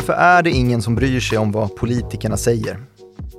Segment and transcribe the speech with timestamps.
[0.00, 2.80] Varför är det ingen som bryr sig om vad politikerna säger?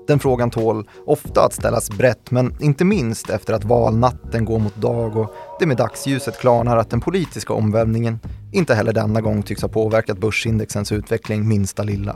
[0.07, 4.75] Den frågan tål ofta att ställas brett, men inte minst efter att valnatten går mot
[4.75, 8.19] dag och det med dagsljuset klarnar att den politiska omvälvningen
[8.51, 12.15] inte heller denna gång tycks ha påverkat börsindexens utveckling minsta lilla.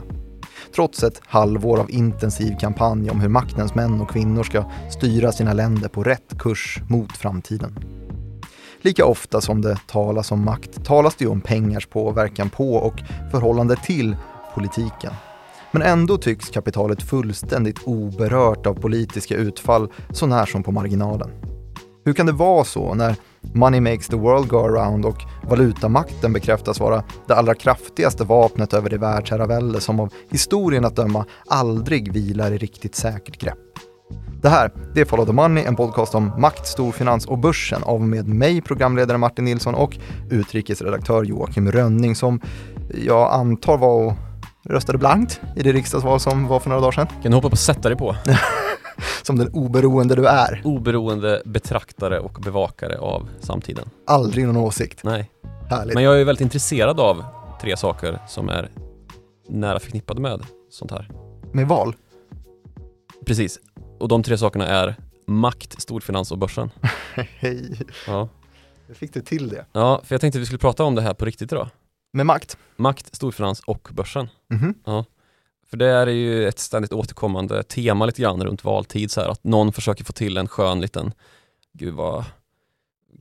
[0.74, 5.52] Trots ett halvår av intensiv kampanj om hur maktens män och kvinnor ska styra sina
[5.52, 7.78] länder på rätt kurs mot framtiden.
[8.80, 13.00] Lika ofta som det talas om makt talas det ju om pengars påverkan på och
[13.30, 14.16] förhållande till
[14.56, 15.12] politiken.
[15.70, 21.30] Men ändå tycks kapitalet fullständigt oberört av politiska utfall så när som på marginalen.
[22.04, 23.16] Hur kan det vara så när
[23.54, 28.90] money makes the world go around och valutamakten bekräftas vara det allra kraftigaste vapnet över
[28.90, 33.58] det världsherravälde som av historien att döma aldrig vilar i riktigt säkert grepp?
[34.42, 38.00] Det här, det är Follow the Money, en podcast om makt, storfinans och börsen av
[38.02, 39.96] med mig, programledare Martin Nilsson och
[40.30, 42.40] utrikesredaktör Joakim Rönning som
[43.06, 44.12] jag antar var och
[44.66, 47.06] röstade blankt i det riksdagsval som var för några dagar sedan.
[47.06, 48.16] Kan du hoppa på och sätta dig på?
[49.22, 50.62] som den oberoende du är.
[50.64, 53.90] Oberoende betraktare och bevakare av samtiden.
[54.06, 55.04] Aldrig någon åsikt.
[55.04, 55.30] Nej.
[55.70, 55.94] Härligt.
[55.94, 57.24] Men jag är väldigt intresserad av
[57.60, 58.68] tre saker som är
[59.48, 61.10] nära förknippade med sånt här.
[61.52, 61.96] Med val?
[63.26, 63.58] Precis.
[63.98, 66.70] Och de tre sakerna är makt, storfinans och börsen.
[67.14, 67.78] Hej.
[68.06, 68.28] Ja.
[68.86, 69.64] Hur fick du till det?
[69.72, 71.68] ja, för jag tänkte vi skulle prata om det här på riktigt idag.
[72.16, 72.58] Med makt?
[72.76, 74.28] Makt, storfinans och börsen.
[74.50, 74.74] Mhm.
[74.84, 75.04] Ja.
[75.70, 79.44] För det är ju ett ständigt återkommande tema lite grann runt valtid så här att
[79.44, 81.12] någon försöker få till en skön liten,
[81.72, 82.24] gud vad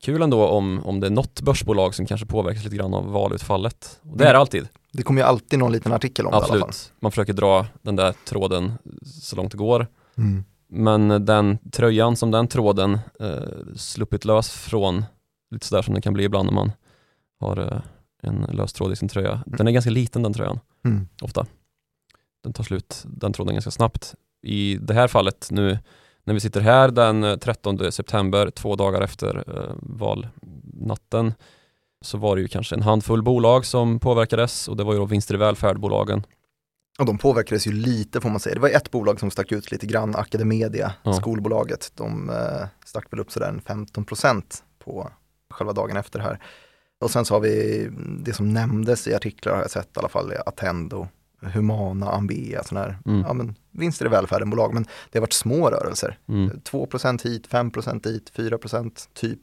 [0.01, 3.99] kul ändå om, om det är något börsbolag som kanske påverkas lite grann av valutfallet.
[4.11, 4.67] Och det är det alltid.
[4.91, 6.63] Det kommer ju alltid någon liten artikel om det i alla fall.
[6.63, 6.93] Absolut.
[6.99, 8.73] Man försöker dra den där tråden
[9.05, 9.87] så långt det går.
[10.17, 10.43] Mm.
[10.67, 15.05] Men den tröjan som den tråden eh, sluppit lös från,
[15.51, 16.71] lite sådär som det kan bli ibland när man
[17.39, 17.81] har eh,
[18.23, 19.43] en lös tråd i sin tröja.
[19.45, 21.07] Den är ganska liten den tröjan, Mm.
[21.21, 21.45] ofta.
[22.43, 24.15] Den tar slut, den tråden ganska snabbt.
[24.43, 25.79] I det här fallet nu,
[26.23, 31.33] när vi sitter här den eh, 13 september, två dagar efter eh, valnatten,
[32.01, 35.05] så var det ju kanske en handfull bolag som påverkades och det var ju då
[35.05, 36.23] vinster i välfärdbolagen.
[36.99, 38.55] Och de påverkades ju lite får man säga.
[38.55, 41.13] Det var ett bolag som stack ut lite grann, Academedia, Ja.
[41.13, 41.91] skolbolaget.
[41.95, 45.09] De eh, stack väl upp sådär en 15% på
[45.49, 46.39] själva dagen efter här.
[47.01, 47.87] Och sen så har vi
[48.19, 51.07] det som nämndes i artiklar har jag sett i alla fall, Attendo,
[51.41, 53.21] Humana, Ambea, sådana här Mm.
[53.27, 54.73] ja, men, vinster i välfärden-bolag.
[54.73, 56.17] Men det har varit små rörelser.
[56.27, 56.59] Mm.
[56.63, 58.57] 2% hit, 5% dit, 4
[59.13, 59.39] typ.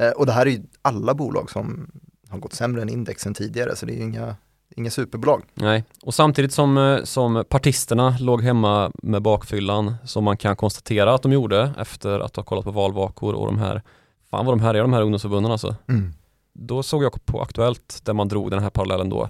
[0.00, 1.90] Eh, och det här är ju alla bolag som
[2.28, 4.36] har gått sämre än indexen tidigare, så det är ju inga,
[4.76, 5.42] inga superbolag.
[5.54, 11.14] Nej, och samtidigt som, eh, som partisterna låg hemma med bakfyllan som man kan konstatera
[11.14, 13.82] att de gjorde efter att ha kollat på valvakor och de här,
[14.30, 15.76] fan vad de här är de här ungdomsförbunden alltså.
[16.54, 19.28] Då såg jag på Aktuellt där man drog den här parallellen då.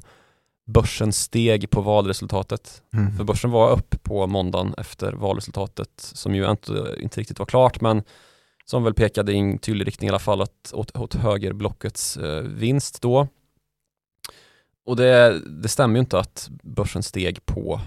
[0.67, 2.83] Börsen steg på valresultatet.
[2.93, 3.17] Mm.
[3.17, 7.81] För börsen var upp på måndagen efter valresultatet som ju inte, inte riktigt var klart
[7.81, 8.03] men
[8.65, 12.43] som väl pekade i en tydlig riktning i alla fall att, åt, åt högerblockets eh,
[12.43, 13.29] vinst då.
[14.87, 17.81] Och det, det stämmer ju inte att börsen steg på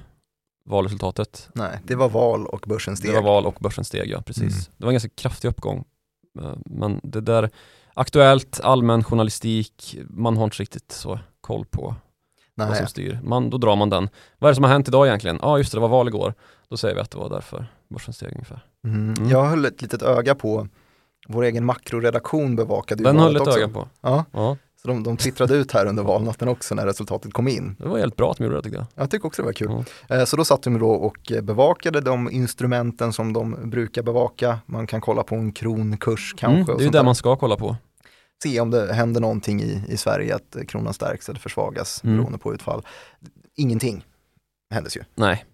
[0.65, 1.49] valresultatet.
[1.53, 3.11] Nej, det var val och börsen steg.
[3.11, 4.53] Det var val och börsen steg, ja precis.
[4.53, 4.75] Mm.
[4.77, 5.85] Det var en ganska kraftig uppgång.
[6.39, 7.49] Eh, Men det där,
[7.97, 11.95] aktuellt, allmän journalistik, man har inte riktigt så koll på
[12.55, 13.19] vad Nej, som styr.
[13.23, 14.09] Man, då drar man den.
[14.39, 15.39] Vad är det som har hänt idag egentligen?
[15.41, 16.33] Ja just det, det var val igår.
[16.69, 18.65] Då säger vi att det var därför börsen steg ungefär.
[18.85, 19.13] mm.
[19.17, 19.29] Mm.
[19.29, 20.67] Jag höll ett litet öga på
[21.27, 23.87] vår egen makroredaktion bevakade ju Den höll ett öga på.
[24.01, 27.75] Ja, Ja, så de, de twittrade ut här under valnatten också när resultatet kom in.
[27.79, 28.85] det var helt bra att de gjorde det tyckte jag.
[29.03, 29.83] Jag tycker också det var kul.
[30.07, 30.15] Ja.
[30.15, 34.59] Eh, Så då satt de då och bevakade de instrumenten som de brukar bevaka.
[34.65, 36.71] Man kan kolla på en kronkurs kanske.
[36.71, 37.75] Mm, det är ju det man ska kolla på.
[38.43, 42.17] Se om det händer någonting i, i Sverige, att kronan stärks eller försvagas Mm.
[42.17, 42.85] beroende på utfall.
[43.55, 44.05] Ingenting
[44.73, 45.03] händes ju.
[45.15, 45.45] Nej.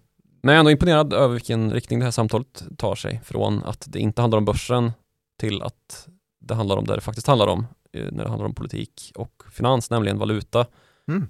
[0.42, 3.20] Men jag är ändå imponerad över vilken riktning det här samtalet tar sig.
[3.24, 4.92] Från att det inte handlar om börsen
[5.40, 6.08] till att
[6.40, 9.42] det handlar om det det faktiskt handlar om eh, när det handlar om politik och
[9.52, 10.66] finans, nämligen valuta.
[11.08, 11.20] Mm.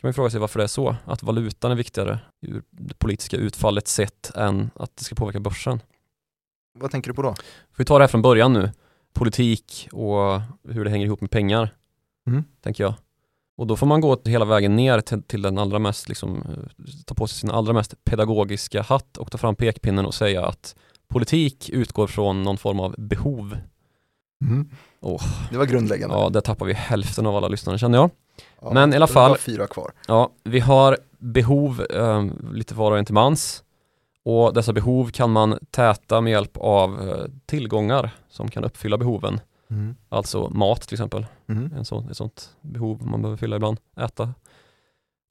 [0.00, 0.96] kan man fråga sig varför det är så.
[1.04, 5.80] Att valutan är viktigare ur det politiska utfallet sett än att det ska påverka börsen.
[6.78, 7.34] Vad tänker du på då?
[7.34, 8.70] Får vi ta det här från början nu.
[9.12, 11.74] Politik och hur det hänger ihop med pengar,
[12.26, 12.44] Mm.
[12.62, 12.94] tänker jag.
[13.56, 16.84] Och då får man gå hela vägen ner till, till den allra mest, liksom, eh,
[17.06, 20.76] ta på sig sin allra mest pedagogiska hatt och ta fram pekpinnen och säga att
[21.08, 23.56] politik utgår från någon form av behov.
[25.00, 25.22] Åh.
[25.50, 26.14] Det var grundläggande.
[26.16, 28.10] Ja, där tappar vi hälften av alla lyssnare känner jag.
[28.60, 29.92] Ja, men i alla fall- fyra kvar.
[30.08, 33.62] Ja, vi har behov eh, lite var och en till mans.
[34.24, 39.40] Och dessa behov kan man täta med hjälp av eh, tillgångar som kan uppfylla behoven.
[39.70, 39.94] Mm.
[40.08, 41.26] Alltså mat till exempel.
[41.48, 41.72] Mm.
[41.76, 43.78] En sån, ett sånt behov man behöver fylla ibland.
[43.96, 44.34] Äta.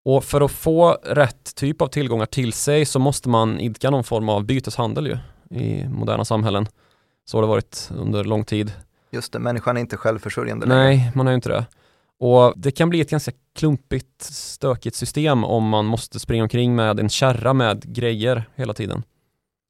[0.05, 4.03] Och för att få rätt typ av tillgångar till sig så måste man idka någon
[4.03, 5.17] form av byteshandel ju
[5.59, 6.67] i moderna samhällen.
[7.25, 8.73] Så har det varit under lång tid.
[9.11, 11.65] Just det, människan är inte självförsörjande Nej, man är ju inte det.
[12.21, 16.99] Och det kan bli ett ganska klumpigt, stökigt system om man måste springa omkring med
[16.99, 19.03] en kärra med grejer hela tiden.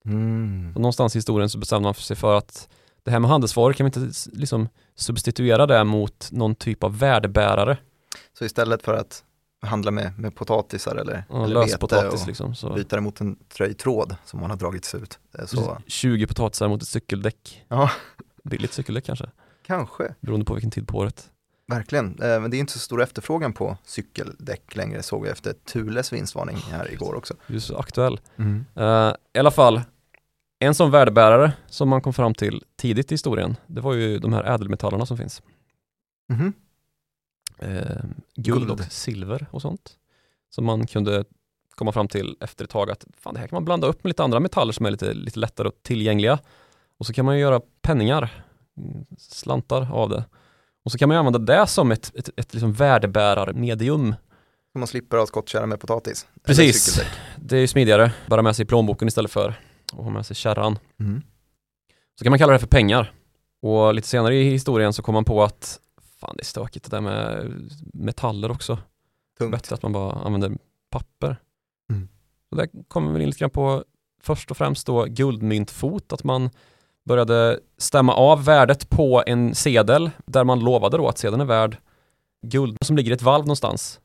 [0.05, 0.71] Mm.
[0.75, 2.69] Och någonstans i historien så bestämde man sig för att
[3.03, 7.77] det här med handelsvaror kan vi inte liksom substituera det mot någon typ av värdebärare.
[8.33, 9.23] Så istället för att
[9.61, 12.55] handla med, med potatisar eller, Ja, eller vete potatis och liksom.
[12.55, 15.19] Så byta det mot en tröjtråd som man har dragits ut.
[15.39, 17.65] Eh, Så 20 potatisar mot ett cykeldäck.
[17.67, 17.91] Ja.
[18.43, 19.29] Billigt cykeldäck kanske,
[19.67, 21.29] kanske, beroende på vilken tid på året.
[21.71, 22.19] Verkligen.
[22.21, 26.13] Eh, Men det är inte så stor efterfrågan på cykeldäck längre såg jag efter Thules
[26.13, 27.33] vinstvarning här igår också.
[27.47, 28.19] Du är så aktuell.
[28.37, 28.65] Mm.
[28.75, 29.81] Eh, I alla fall,
[30.59, 34.33] en sån värdebärare som man kom fram till tidigt i historien, det var ju de
[34.33, 35.41] här ädelmetallerna som finns.
[36.29, 36.53] Mhm.
[37.59, 38.03] Eh,
[38.35, 38.71] guld, Guld.
[38.71, 39.97] och silver och sånt.
[40.49, 41.23] Som man kunde
[41.75, 44.09] komma fram till efter ett tag att fan, det här kan man blanda upp med
[44.09, 46.39] lite andra metaller som är lite, lite lättare och tillgängliga.
[46.97, 48.43] Och så kan man ju göra penningar,
[48.77, 50.23] mm, slantar av det.
[50.85, 54.15] Och så kan man ju använda det som ett, ett, ett liksom värdebärarmedium.
[54.73, 56.27] Så man slipper ha skottkärra med potatis.
[56.43, 57.01] Precis.
[57.35, 59.49] Det är ju smidigare, bara med sig plånboken istället för
[59.93, 60.79] att ha med sig kärran.
[60.99, 61.21] Mm.
[62.19, 63.13] Så kan man kalla det för pengar.
[63.61, 65.79] Och lite senare i historien så kom man på att
[66.19, 67.51] fan det är stökigt det där med
[67.93, 68.77] metaller också.
[69.37, 69.51] Tungt.
[69.51, 70.57] Bättre att man bara använder
[70.89, 71.37] papper.
[71.91, 72.07] Mm.
[72.51, 73.83] Och där kommer vi in lite grann på
[74.21, 76.49] först och främst då guldmyntfot, att man
[77.05, 81.77] började stämma av värdet på en sedel där man lovade då att sedeln är värd
[82.47, 83.99] guld som ligger i ett valv någonstans.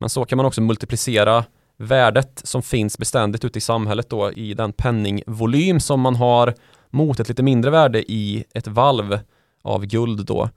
[0.00, 1.44] Men så kan man också multiplicera
[1.76, 6.54] värdet som finns beständigt ute i samhället då i den penningvolym som man har
[6.90, 9.18] mot ett lite mindre värde i ett valv
[9.62, 10.50] av guld då.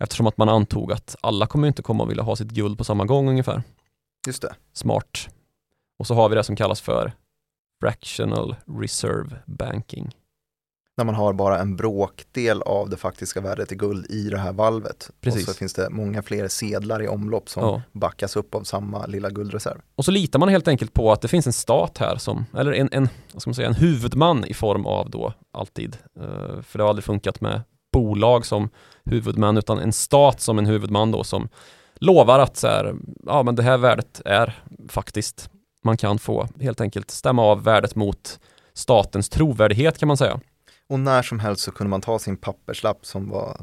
[0.00, 2.84] Eftersom att man antog att alla kommer inte komma och vilja ha sitt guld på
[2.84, 3.62] samma gång ungefär.
[4.26, 4.54] Just det.
[4.72, 5.28] Smart.
[5.98, 7.12] Och så har vi det som kallas för
[7.80, 10.14] fractional reserve banking.
[10.96, 14.52] När man har bara en bråkdel av det faktiska värdet i guld i det här
[14.52, 15.10] valvet.
[15.20, 15.48] Precis.
[15.48, 17.82] Och så finns det många fler sedlar i omlopp som Ja.
[17.92, 19.80] backas upp av samma lilla guldreserv.
[19.96, 22.72] Och så litar man helt enkelt på att det finns en stat här som, eller
[22.72, 26.78] en, en, vad ska man säga, en huvudman i form av då alltid, eh, för
[26.78, 27.60] det har aldrig funkat med
[27.92, 28.68] bolag som
[29.04, 31.48] huvudman utan en stat som en huvudman då som
[32.00, 32.94] lovar att så här,
[33.26, 35.50] ja men det här värdet är faktiskt,
[35.84, 38.40] man kan få helt enkelt stämma av värdet mot
[38.74, 40.40] statens trovärdighet kan man säga.
[40.90, 43.60] Och när som helst så kunde man ta sin papperslapp som var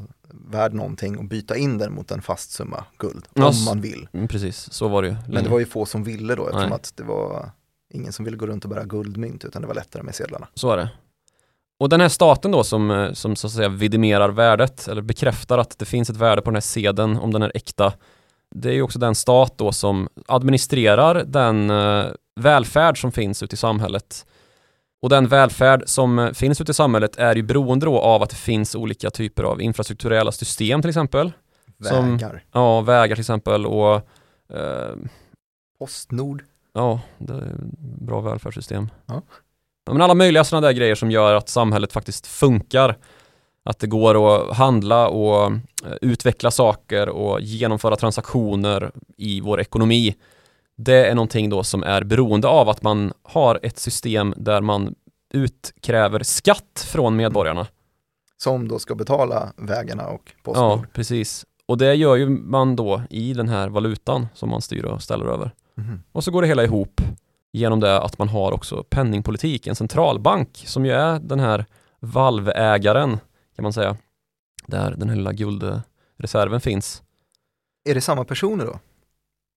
[0.50, 3.26] värd någonting och byta in den mot en fast summa guld.
[3.34, 4.08] Ja, Om man vill.
[4.12, 5.14] Mm, precis, så var det ju.
[5.14, 5.48] Men det länge.
[5.48, 6.76] var ju få som ville då eftersom Nej.
[6.76, 7.50] att det var
[7.94, 10.48] ingen som ville gå runt och bära guldmynt utan det var lättare med sedlarna.
[10.54, 10.90] Så är det.
[11.80, 15.58] Och den här staten då som, eh, som så att säga vidimerar värdet eller bekräftar
[15.58, 17.92] att det finns ett värde på den här sedeln om den är äkta.
[18.54, 22.06] Det är ju också den stat då som administrerar den eh,
[22.40, 24.26] välfärd som finns ute i samhället.
[25.02, 28.30] Och den välfärd som eh, finns ute i samhället är ju beroende då av att
[28.30, 31.32] det finns olika typer av infrastrukturella system till exempel.
[31.82, 33.94] Som- Vägar, Ja, vägar till exempel och
[34.54, 34.94] eh,
[35.78, 36.44] Postnord.
[36.74, 37.54] Ja, det är
[38.00, 38.90] bra välfärdssystem.
[39.06, 39.22] Ja.
[39.86, 42.96] Ja, men alla möjliga sådana där grejer som gör att samhället faktiskt funkar.
[43.64, 50.14] Att det går att handla och eh, utveckla saker och genomföra transaktioner i vår ekonomi.
[50.80, 54.94] Det är någonting då som är beroende av att man har ett system där man
[55.34, 57.66] utkräver skatt från medborgarna.
[58.36, 60.92] Som då ska betala vägarna och Ja, Postnord.
[60.92, 61.46] precis.
[61.66, 65.26] Och det gör ju man då i den här valutan som man styr och ställer
[65.26, 65.50] över.
[65.74, 66.02] Mhm.
[66.12, 67.00] Och så går det hela ihop
[67.52, 71.64] genom det att man har också penningpolitik, en centralbank som ju är den här
[72.00, 73.18] valvägaren
[73.56, 73.96] kan man säga.
[74.66, 77.02] Där den här lilla guldreserven finns.
[77.88, 78.78] Är det samma personer då?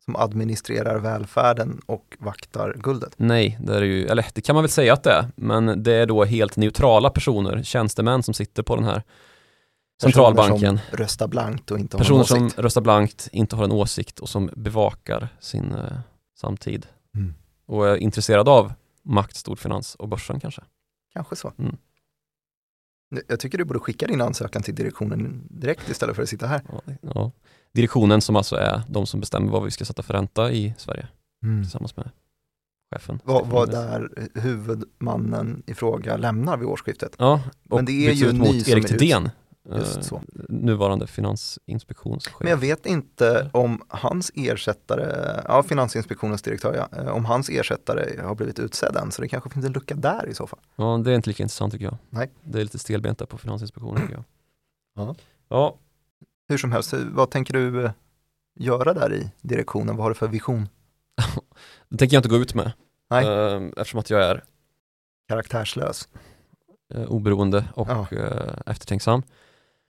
[0.05, 3.13] Som administrerar välfärden och vaktar guldet?
[3.17, 5.93] Nej, det är ju, eller det kan man väl säga att det är, men det
[5.93, 9.03] är då helt neutrala personer, tjänstemän som sitter på den här
[10.01, 10.59] centralbanken.
[10.59, 12.59] Personer som röstar blankt och inte har Personer någon som åsikt.
[12.59, 15.97] röstar blankt, inte har en åsikt och som bevakar sin eh,
[16.39, 16.87] samtid.
[17.15, 17.33] Mm.
[17.65, 20.61] Och är intresserade av makt, storfinans och börsen kanske.
[21.13, 21.53] Kanske så.
[21.59, 21.77] Mm.
[23.27, 26.61] Jag tycker du borde skicka din ansökan till direktionen direkt istället för att sitta här.
[26.71, 27.31] Ja, ja.
[27.73, 31.07] Direktionen som alltså är de som bestämmer vad vi ska sätta för ränta i Sverige
[31.63, 32.09] tillsammans med
[32.95, 33.19] chefen.
[33.23, 37.15] Vad, vad där huvudmannen i fråga lämnar vid årsskiftet.
[37.17, 39.29] Ja, och Men det är ju ut mot Erik Thedéen,
[39.69, 42.35] eh, nuvarande finansinspektionschef.
[42.39, 48.21] Men jag vet inte om hans ersättare, ja Finansinspektionens direktör ja, eh, om hans ersättare
[48.21, 50.59] har blivit utsedd än, så det kanske finns en lucka där i så fall.
[50.75, 51.97] Ja, det är inte lika intressant tycker jag.
[52.09, 52.31] Nej.
[52.43, 54.23] Det är lite stelbent där på Finansinspektionen tycker jag.
[54.95, 55.15] Ja.
[55.49, 55.77] Ja,
[56.51, 57.91] Hur som helst, vad tänker du eh,
[58.59, 59.95] göra där i direktionen?
[59.95, 60.69] Vad har du för vision?
[61.89, 62.71] det tänker jag inte gå ut med.
[63.09, 63.25] Nej.
[63.27, 64.43] Eh, eftersom att jag är
[65.29, 66.07] Karaktärslös.
[66.93, 68.07] eh, oberoende och Ja.
[68.11, 69.23] eh, eftertänksam.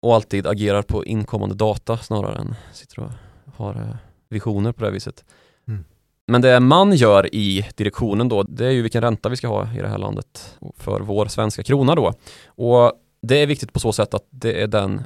[0.02, 3.12] Och alltid agerar på inkommande data snarare än sitter och
[3.56, 3.98] har
[4.30, 5.26] visioner på det här viset.
[5.68, 5.86] Mm.
[6.28, 9.74] Men det man gör i direktionen då, det är ju vilken ränta vi ska ha
[9.74, 12.14] i det här landet för vår svenska krona då.
[12.48, 15.02] Och det är viktigt på så sätt att det är den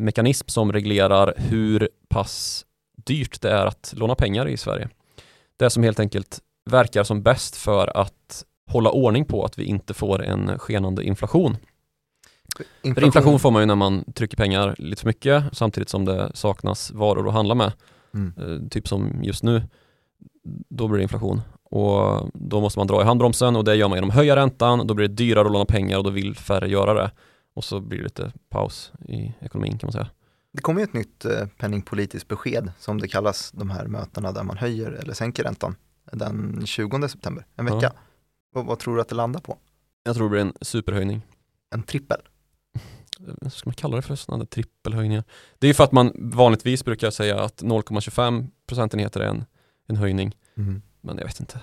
[0.00, 2.64] mekanism som reglerar hur pass
[2.96, 4.88] dyrt det är att låna pengar i Sverige.
[5.56, 6.40] Det som helt enkelt
[6.70, 11.56] verkar som bäst för att hålla ordning på att vi inte får en skenande inflation.
[12.82, 16.30] För inflation får man ju när man trycker pengar lite för mycket samtidigt som det
[16.34, 17.72] saknas varor att handla med.
[18.14, 18.32] Mm.
[18.38, 19.62] Eh, typ som just nu,
[20.68, 21.40] då blir det inflation.
[21.62, 24.86] Och då måste man dra i handbromsen och det gör man genom att höja räntan,
[24.86, 27.10] då blir det dyrare att låna pengar och då vill färre göra det.
[27.60, 30.10] Och så blir det lite paus i ekonomin kan man säga.
[30.52, 34.42] Det kommer ju ett nytt eh, penningpolitiskt besked som det kallas de här mötena där
[34.42, 35.76] man höjer eller sänker räntan
[36.12, 37.78] den 20 september, en vecka.
[37.80, 37.92] Ja.
[38.52, 39.58] Vad, vad tror du att det landar på?
[40.02, 41.22] Jag tror det blir en superhöjning.
[41.74, 42.20] En trippel?
[43.18, 44.14] Vad ska man kalla det för?
[44.14, 45.24] Sådana trippelhöjningar.
[45.58, 49.44] Det är ju för att man vanligtvis brukar säga att 0,25 procentenheter är en,
[49.86, 50.36] en höjning.
[51.00, 51.60] Men jag vet inte.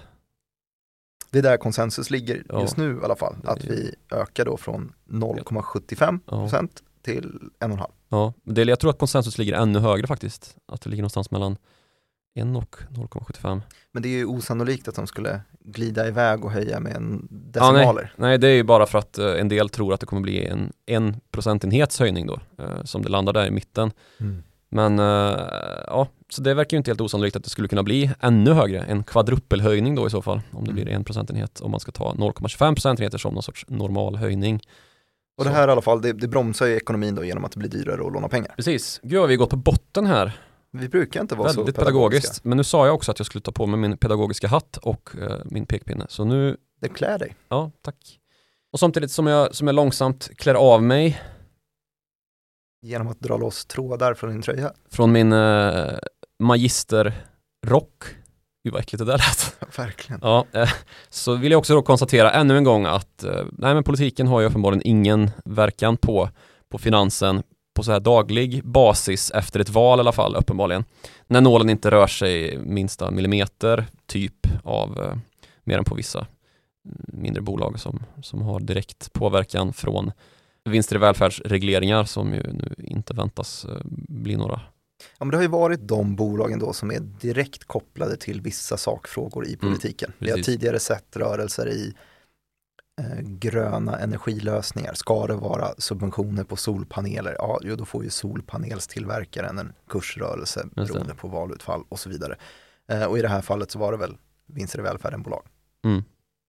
[1.31, 2.61] Det är där konsensus ligger Ja.
[2.61, 3.35] just nu i alla fall.
[3.43, 6.41] Att vi ökar då från 0,75 Ja.
[6.41, 7.91] procent till 1,5.
[8.09, 10.55] Ja, det, jag tror att konsensus ligger ännu högre faktiskt.
[10.65, 11.57] Att det ligger någonstans mellan
[12.35, 13.61] 1 och 0,75.
[13.91, 17.71] Men det är ju osannolikt att de skulle glida iväg och höja med en Ja,
[17.71, 18.13] decimaler.
[18.15, 20.45] Nej, det är ju bara för att eh, en del tror att det kommer bli
[20.45, 23.91] en, en procentenhets höjning då, eh, som det landar där i mitten.
[24.19, 24.43] Mm.
[24.69, 25.05] Men eh,
[25.87, 28.79] ja, så det verkar ju inte helt osannolikt att det skulle kunna bli ännu högre,
[28.83, 30.83] en kvadrupelhöjning då i så fall, om det Mm.
[30.83, 34.61] blir en procentenhet, om man ska ta 0,25 procentenheter som någon sorts normal höjning.
[35.37, 37.59] Och det här i alla fall, det, det bromsar ju ekonomin då genom att det
[37.59, 38.53] blir dyrare att låna pengar.
[38.55, 40.31] Precis, gud vad vi gått på botten här,
[40.71, 42.43] Vi brukar inte vara väldigt så pedagogiskt.
[42.43, 45.09] Men nu sa jag också att jag skulle ta på mig min pedagogiska hatt och
[45.21, 47.35] eh, min pekpinne, så nu Det klär dig.
[47.49, 48.19] Ja, tack.
[48.73, 51.21] Och samtidigt som jag, som jag långsamt klär av mig
[52.87, 54.71] Genom att dra loss trådar från din tröja.
[54.91, 55.93] från min eh,
[56.39, 58.03] magisterrock,
[58.63, 59.77] gud vad äckligt det där lät.
[59.77, 60.19] Verkligen.
[60.23, 60.69] Ja, eh,
[61.09, 64.39] så vill jag också då konstatera ännu en gång att eh, nej, men politiken har
[64.39, 66.29] ju uppenbarligen ingen verkan på,
[66.69, 67.43] på finansen
[67.75, 70.83] på så här daglig basis efter ett val i alla fall uppenbarligen.
[71.27, 75.17] När nålen inte rör sig minsta millimeter typ av eh,
[75.63, 80.11] mer än på vissa mm, mindre bolag som, som har direkt påverkan från
[80.69, 84.61] vinster i välfärdsregleringar som ju nu inte väntas eh, bli några.
[85.19, 88.77] Ja, men det har ju varit de bolagen då som är direkt kopplade till vissa
[88.77, 90.11] sakfrågor i politiken.
[90.17, 91.93] Vi har Mm, tidigare sett rörelser i
[93.01, 94.93] eh, gröna energilösningar.
[94.93, 97.35] Ska det vara subventioner på solpaneler?
[97.39, 102.35] Ja, jo, då får ju solpanelstillverkaren en kursrörelse beroende på valutfall och så vidare.
[102.91, 105.43] Eh, och i det här fallet så var det väl vinster i välfärden-bolag.
[105.85, 106.03] Mm.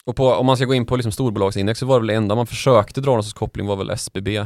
[0.03, 2.13] Och på, om man ska gå in på liksom storbolagsindex så var det väl det
[2.13, 4.45] enda man försökte dra någon sorts koppling var väl SBB,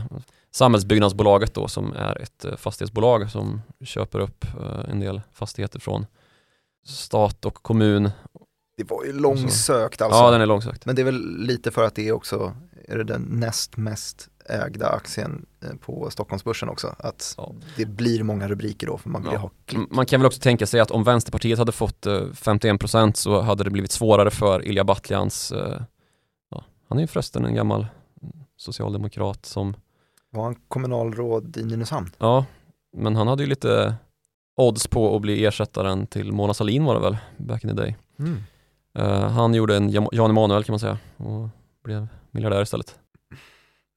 [0.51, 6.05] Samhällsbyggnadsbolaget då som är ett eh, fastighetsbolag som köper upp eh, en del fastigheter från
[6.88, 8.09] stat och kommun.
[8.77, 10.19] Det var ju långsökt alltså.
[10.19, 10.85] Ja, den är långsökt.
[10.85, 12.55] Men det är väl lite för att det är också
[12.88, 16.95] är det den näst mest ägda aktien eh, på Stockholmsbörsen också.
[16.99, 17.51] Att Ja.
[17.77, 19.39] det blir många rubriker då för man vill Ja.
[19.39, 19.91] ha klick.
[19.91, 23.63] Man kan väl också tänka sig att om Vänsterpartiet hade fått eh, 51% så hade
[23.63, 25.81] det blivit svårare för Ilja Batljans, eh,
[26.49, 27.87] ja, han är ju förresten en gammal
[28.21, 29.75] mm, socialdemokrat som,
[30.31, 32.09] Var han kommunalråd i Nynäshamn?
[32.17, 32.45] ja,
[32.97, 33.95] men han hade ju lite
[34.57, 37.95] odds på att bli ersättaren till Mona Sahlin var det väl, back in the day.
[38.97, 41.49] Eh, han gjorde en Jan Jan Emanuel kan man säga och
[41.83, 42.95] blev miljardär istället.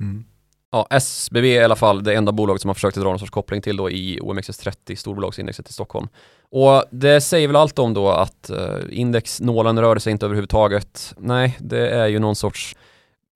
[0.03, 0.25] Mm.
[0.71, 3.31] Ja, SBB är i alla fall det enda bolaget som har försökt dra någon sorts
[3.31, 6.09] koppling till då i OMXS30, storbolagsindexet i Stockholm.
[6.51, 11.15] Och det säger väl allt om då att eh, indexnålen rörde sig inte överhuvudtaget.
[11.19, 12.77] Nej, det är ju någon sorts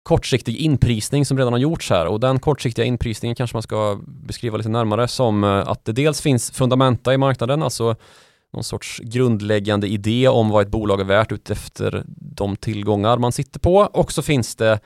[0.03, 4.57] kortsiktig inprisning som redan har gjorts här och den kortsiktiga inprisningen kanske man ska beskriva
[4.57, 7.97] lite närmare som eh, att det dels finns fundamenta i marknaden, alltså
[8.53, 13.61] någon sorts grundläggande idé om vad ett bolag är värt utefter de tillgångar man sitter
[13.61, 14.81] på och så finns det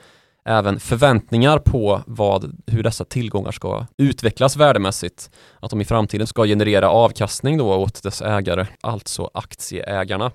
[0.47, 5.31] även förväntningar på vad, hur dessa tillgångar ska utvecklas värdemässigt.
[5.59, 10.31] Att de i framtiden ska generera avkastning då åt dess ägare, alltså aktieägarna.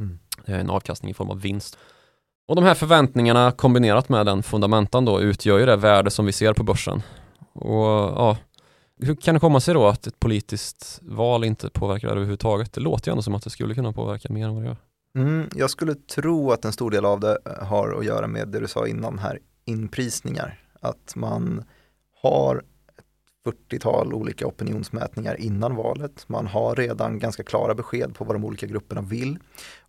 [0.00, 0.18] Mm.
[0.44, 1.78] En avkastning i form av vinst.
[2.48, 6.32] Och de här förväntningarna kombinerat med den fundamentan då utgör ju det värde som vi
[6.32, 7.02] ser på börsen.
[7.52, 7.86] Och
[8.16, 8.36] ja,
[9.00, 12.72] hur kan det komma sig då att ett politiskt val inte påverkar det överhuvudtaget?
[12.72, 14.76] Det låter ju ändå som att det skulle kunna påverka mer än vad det gör.
[15.14, 18.48] Mm, jag skulle tro att en stor del av det eh, har att göra med
[18.48, 20.60] det du sa innan här, inprisningar.
[20.80, 21.64] Att man
[22.22, 26.28] har ett 40-tal olika opinionsmätningar innan valet.
[26.28, 29.38] Man har redan ganska klara besked på vad de olika grupperna vill.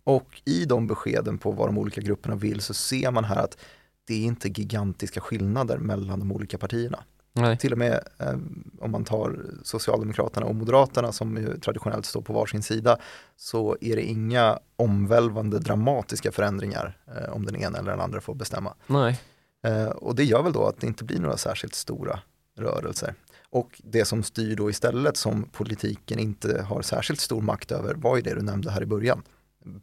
[0.04, 3.58] Och i de beskeden på vad de olika grupperna vill så ser man här att
[4.04, 7.04] det är inte gigantiska skillnader mellan de olika partierna.
[7.32, 7.58] Nej.
[7.58, 8.38] Till och med eh,
[8.80, 12.98] om man tar Socialdemokraterna och Moderaterna som ju traditionellt står på varsin sida
[13.36, 18.34] så är det inga omvälvande dramatiska förändringar eh, om den ena eller den andra får
[18.34, 18.74] bestämma.
[18.86, 19.20] Nej.
[19.66, 22.20] Eh, och det gör väl då att det inte blir några särskilt stora
[22.58, 23.14] rörelser.
[23.50, 28.16] Och det som styr då istället som politiken inte har särskilt stor makt över var
[28.16, 29.22] ju det du nämnde här i början.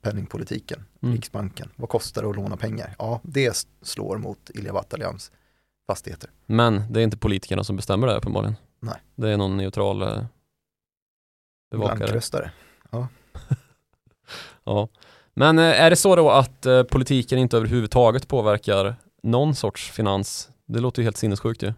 [0.02, 1.16] Penningpolitiken, mm.
[1.16, 1.70] Riksbanken.
[1.76, 2.96] Vad kostar det att låna pengar?
[3.00, 5.32] Ja, det slår mot Ilja Battaljans
[5.88, 6.30] fastigheter.
[6.46, 8.56] Men det är inte politikerna som bestämmer det uppenbarligen.
[8.80, 8.96] Nej.
[9.16, 10.24] Det är någon neutral eh,
[11.72, 11.98] bevakare.
[11.98, 12.52] Blankröstare.
[12.90, 13.08] Ja.
[14.64, 14.88] ja.
[15.34, 20.50] Men eh, är det så då att eh, politiken inte överhuvudtaget påverkar någon sorts finans?
[20.66, 21.74] Det låter ju helt sinnessjukt ju.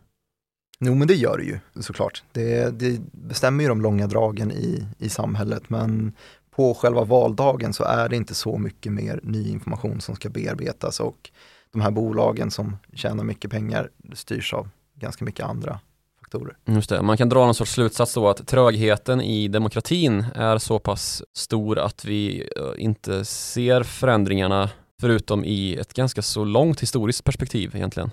[0.79, 2.23] Jo men det gör det ju såklart.
[2.31, 6.13] Det, det bestämmer ju de långa dragen i, i samhället men
[6.51, 10.99] på själva valdagen så är det inte så mycket mer ny information som ska bearbetas
[10.99, 11.29] och
[11.71, 15.79] de här bolagen som tjänar mycket pengar styrs av ganska mycket andra
[16.19, 16.57] faktorer.
[16.65, 20.57] Mm, just det, man kan dra någon sorts slutsats då att trögheten i demokratin är
[20.57, 24.69] så pass stor att vi eh, inte ser förändringarna
[25.01, 28.11] förutom i ett ganska så långt historiskt perspektiv egentligen.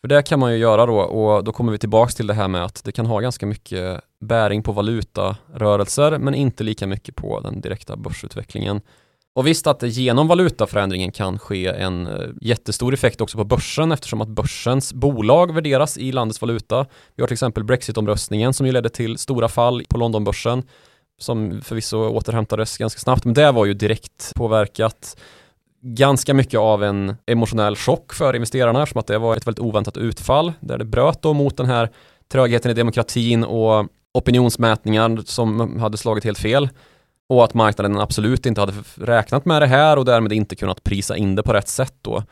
[0.00, 2.48] För det kan man ju göra då och då kommer vi tillbaks till det här
[2.48, 7.40] med att det kan ha ganska mycket bäring på valutarörelser men inte lika mycket på
[7.40, 8.80] den direkta börsutvecklingen.
[9.34, 13.92] Och visst att det genom valutaförändringen kan ske en eh, jättestor effekt också på börsen
[13.92, 16.86] eftersom att börsens bolag värderas i landets valuta.
[17.16, 20.62] Vi har till exempel Brexit-omröstningen som ju ledde till stora fall på Londonbörsen
[21.18, 25.16] som förvisso återhämtades ganska snabbt men det var ju direkt påverkat
[25.82, 29.96] ganska mycket av en emotionell chock för investerarna eftersom att det var ett väldigt oväntat
[29.96, 31.90] utfall där det bröt då mot den här
[32.32, 36.68] trögheten i demokratin och opinionsmätningar som hade slagit helt fel
[37.28, 41.16] och att marknaden absolut inte hade räknat med det här och därmed inte kunnat prisa
[41.16, 42.22] in det på rätt sätt då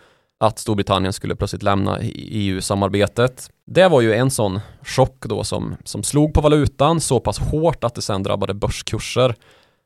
[0.40, 3.50] att Storbritannien skulle plötsligt lämna EU-samarbetet.
[3.66, 7.84] Det var ju en sån chock då som, som slog på valutan så pass hårt
[7.84, 9.34] att det sen drabbade börskurser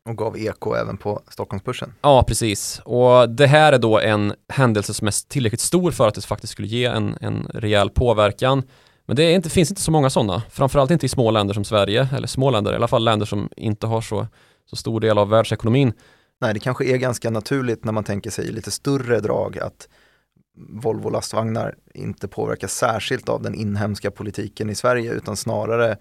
[0.09, 1.95] och gav eko även på Stockholmsbörsen.
[2.03, 2.81] Ja, precis.
[2.85, 6.53] Och det här är då en händelse som är tillräckligt stor för att det faktiskt
[6.53, 8.63] skulle ge en, en rejäl påverkan.
[9.07, 12.09] Men det inte, finns inte så många sådana, framförallt inte i små länder som Sverige,
[12.17, 14.27] eller små länder, i alla fall länder som inte har så,
[14.71, 15.93] så stor del av världsekonomin.
[16.41, 19.89] Nej, det kanske är ganska naturligt när man tänker sig lite större drag att
[20.59, 25.97] Volvo lastvagnar inte påverkas särskilt av den inhemska politiken i Sverige utan snarare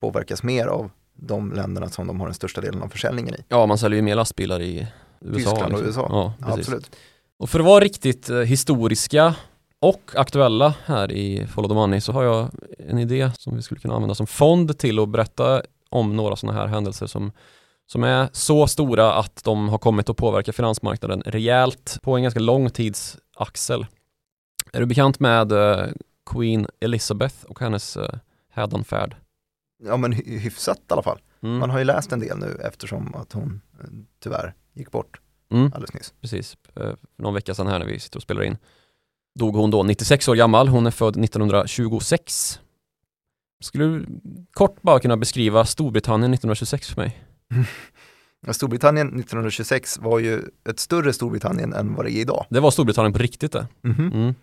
[0.00, 3.44] påverkas mer av de länderna som de har den största delen av försäljningen i.
[3.48, 4.86] Ja, man säljer ju mer lastbilar i
[5.20, 5.50] USA.
[5.50, 6.02] Tyskland och liksom.
[6.02, 6.96] USA, ja, absolut.
[7.38, 9.34] Och för att vara riktigt eh, historiska
[9.80, 13.80] och aktuella här i Follow the Money så har jag en idé som vi skulle
[13.80, 17.32] kunna använda som fond till att berätta om några sådana här händelser som,
[17.86, 22.40] som är så stora att de har kommit att påverka finansmarknaden rejält på en ganska
[22.40, 23.86] lång tidsaxel.
[24.72, 25.86] Är du bekant med uh,
[26.30, 28.08] Queen Elizabeth och hennes uh,
[28.50, 29.16] hädanfärd?
[29.86, 31.18] ja men hyfsat i alla fall.
[31.42, 31.58] Mm.
[31.58, 33.86] Man har ju läst en del nu eftersom att hon eh,
[34.22, 35.20] tyvärr gick bort
[35.50, 35.64] mm.
[35.64, 36.14] alldeles nyss.
[36.20, 38.56] Precis, eh, någon vecka sedan här när vi sitter och spelar in.
[39.38, 42.60] Dog hon då 96 år gammal, hon är född 1926.
[43.60, 44.06] Skulle du
[44.52, 47.24] kort bara kunna beskriva Storbritannien 1926 för mig?
[48.52, 52.46] Storbritannien 1926 var ju ett större Storbritannien än vad det är idag.
[52.50, 53.66] Det var Storbritannien på riktigt det.
[53.84, 54.14] Mm -hmm.
[54.14, 54.34] mm.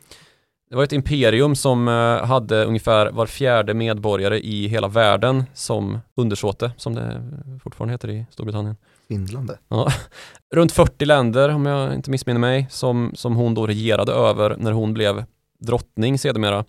[0.71, 5.99] Det var ett imperium som eh, hade ungefär var fjärde medborgare i hela världen som
[6.15, 7.23] undersåte, som det
[7.63, 8.75] fortfarande heter i Storbritannien.
[9.07, 9.57] Svindlande.
[9.67, 9.91] Ja.
[10.53, 14.71] Runt 40 länder, om jag inte missminner mig, som, som hon då regerade över när
[14.71, 15.23] hon blev
[15.59, 16.65] drottning sedermera.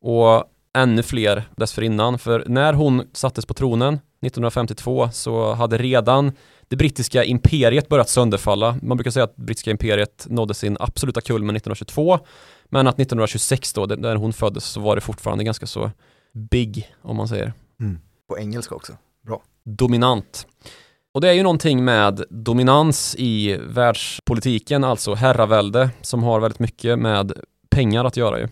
[0.00, 0.44] Och
[0.76, 6.32] ännu fler dessförinnan, för när hon sattes på tronen 1952 så hade redan
[6.68, 8.78] det brittiska imperiet börjat sönderfalla.
[8.82, 12.18] Man brukar säga att brittiska imperiet nådde sin absoluta kulmen 1922
[12.64, 15.90] men att 1926 då, när hon föddes, så var det fortfarande ganska så
[16.32, 17.52] big, om man säger.
[17.80, 17.98] Mm.
[18.28, 18.92] På engelska också,
[19.26, 19.42] bra.
[19.64, 20.46] Dominant.
[21.14, 26.98] Och det är ju någonting med dominans i världspolitiken, alltså herravälde, som har väldigt mycket
[26.98, 27.32] med
[27.70, 28.48] pengar att göra ju.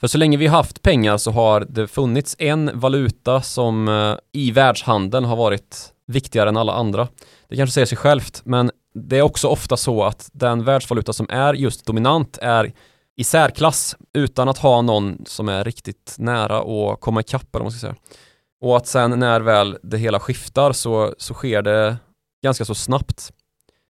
[0.00, 4.50] För så länge vi haft pengar så har det funnits en valuta som eh, i
[4.50, 7.08] världshandeln har varit viktigare än alla andra.
[7.48, 11.26] Det kanske säger sig självt, men det är också ofta så att den världsvaluta som
[11.30, 12.72] är just dominant är
[13.16, 17.72] i särklass utan att ha någon som är riktigt nära och komma ikapp eller man
[17.72, 17.96] ska säga.
[18.60, 21.96] Och att sen när väl det hela skiftar så, så sker det
[22.42, 23.32] ganska så snabbt.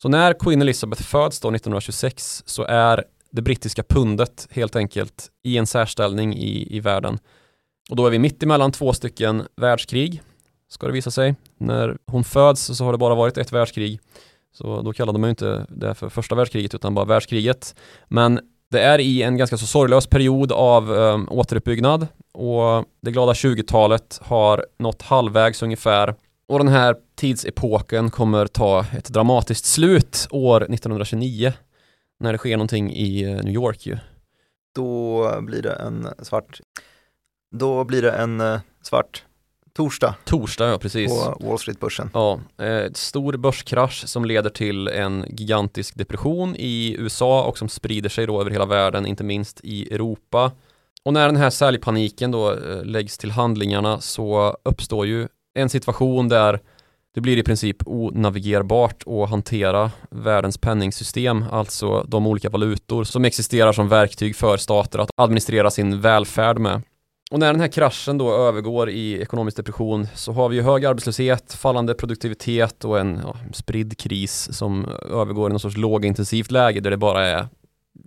[0.02, 3.04] Så när Queen Elizabeth föds då 1926 så är
[3.38, 7.19] det brittiska pundet helt enkelt i en särställning i, i världen.
[7.89, 10.21] Och då är vi mitt emellan två stycken världskrig,
[10.69, 11.36] ska det visa sig.
[11.58, 14.00] När hon föds så har det bara varit ett världskrig.
[14.54, 17.76] Så då kallade man ju inte det för första världskriget utan bara världskriget.
[18.08, 18.39] Men
[18.71, 24.19] det är i en ganska så sorglös period av um, återuppbyggnad och det glada 20-talet
[24.23, 26.15] har nått halvvägs ungefär
[26.47, 31.54] och den här tidsepoken kommer ta ett dramatiskt slut år 1929
[32.19, 33.97] när det sker någonting i eh, New York ju.
[34.75, 36.60] Då blir det en svart,
[37.56, 39.23] då blir det en uh, svart
[39.77, 40.15] torsdag.
[40.25, 41.12] Torsdag, ja precis.
[41.12, 42.10] På Wall Street-börsen.
[42.13, 48.10] Ja, eh, stor börskrasch som leder till en gigantisk depression i USA och som sprider
[48.10, 50.51] sig då över hela världen, inte minst i Europa.
[51.03, 56.30] Och när den här säljpaniken då eh, läggs till handlingarna så uppstår ju en situation
[56.30, 56.60] där
[57.17, 63.73] det blir i princip onavigerbart att hantera världens penningsystem, alltså de olika valutor som existerar
[63.73, 66.82] som verktyg för stater att administrera sin välfärd med.
[67.32, 70.86] Och när den här kraschen då övergår i ekonomisk depression så har vi ju hög
[70.86, 76.80] arbetslöshet, fallande produktivitet och en ja, spridd kris som övergår i någon sorts lågintensivt läge
[76.80, 77.47] där det bara är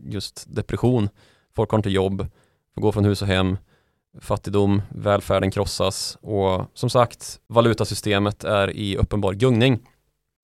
[0.05, 1.09] just depression.
[1.57, 2.27] Folk har inte jobb,
[2.75, 3.57] får gå från hus och hem,
[4.20, 9.87] fattigdom, välfärden krossas och som sagt valutasystemet är i uppenbar gungning.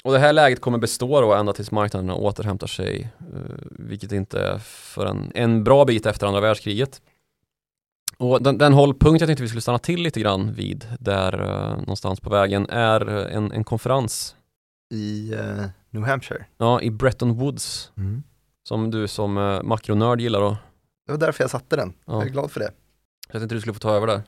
[0.05, 4.41] Och det här läget kommer bestå då ända tills marknaderna återhämtar sig, eh, vilket inte
[4.41, 7.01] är förrän en bra bit efter andra världskriget.
[8.19, 11.77] Och den, den hållpunkt jag tänkte vi skulle stanna till lite grann vid där uh,
[11.77, 14.37] någonstans på vägen är en, en konferens.
[14.91, 16.47] I uh, New Hampshire?
[16.59, 17.93] Ja, i Bretton Woods.
[17.97, 18.23] Mm.
[18.69, 20.57] Som du som uh, makronörd gillar då.
[21.07, 21.93] Det var därför jag satte den.
[22.05, 22.13] Ja.
[22.13, 22.71] Jag är glad för det.
[23.33, 24.23] Jag tänkte du skulle få ta över där.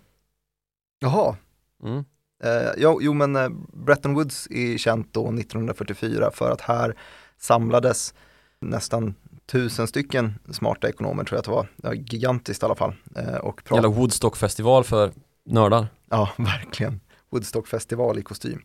[0.99, 1.37] Jaha.
[1.83, 2.05] Mm.
[2.45, 6.97] Uh, jo, jo, men uh, Bretton Woods är känt då 1944 för att här
[7.39, 8.15] samlades
[8.61, 9.15] nästan
[9.47, 11.69] tusen stycken smarta ekonomer tror jag att det var.
[11.77, 12.95] Var gigantiskt i alla fall.
[13.17, 13.77] Eh, och prat...
[13.77, 15.13] Jävla Woodstock-festival för
[15.45, 15.87] nördar.
[16.11, 17.01] Ja, verkligen.
[17.31, 18.63] Woodstock-festival i kostym.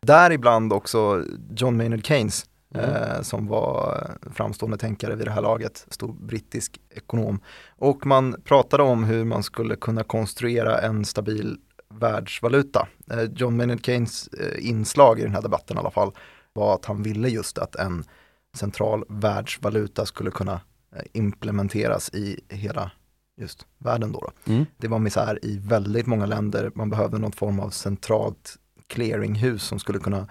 [0.00, 1.24] Däribland också
[1.56, 2.46] John Maynard Keynes
[2.78, 3.24] mm.
[3.24, 7.40] som var framstående tänkare vid det här laget, stor brittisk ekonom.
[7.78, 11.58] Och man pratade om hur man skulle kunna konstruera en stabil
[11.88, 12.88] världsvaluta.
[13.10, 16.12] Eh, John Maynard Keynes eh, inslag i den här debatten i alla fall
[16.52, 18.04] var att han ville just att en
[18.56, 20.60] central världsvaluta skulle kunna
[21.12, 22.90] implementeras i hela
[23.36, 24.20] just världen då.
[24.20, 24.52] då.
[24.52, 24.66] Mm.
[24.76, 29.78] Det var misär i väldigt många länder, man behövde någon form av centralt clearinghus som
[29.78, 30.28] skulle kunna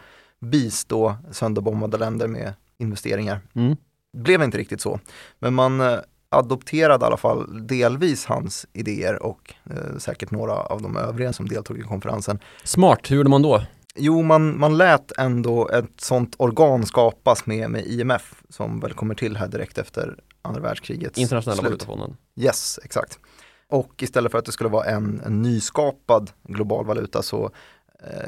[0.51, 3.41] bistå sönderbombade länder med investeringar.
[3.53, 3.75] Mm.
[4.13, 4.99] Det blev inte riktigt så,
[5.39, 10.81] men man eh, adopterade i alla fall delvis hans idéer och eh, säkert några av
[10.81, 12.39] de övriga som deltog i konferensen.
[12.63, 13.61] Smart, hur gjorde man då?
[13.95, 19.15] Jo, man, man lät ändå ett sånt organ skapas med, med IMF som väl kommer
[19.15, 22.17] till här direkt efter andra världskrigets Internationella valutafonden.
[22.35, 23.19] Yes, exakt.
[23.69, 27.51] Och istället för att det skulle vara en, en nyskapad global valuta så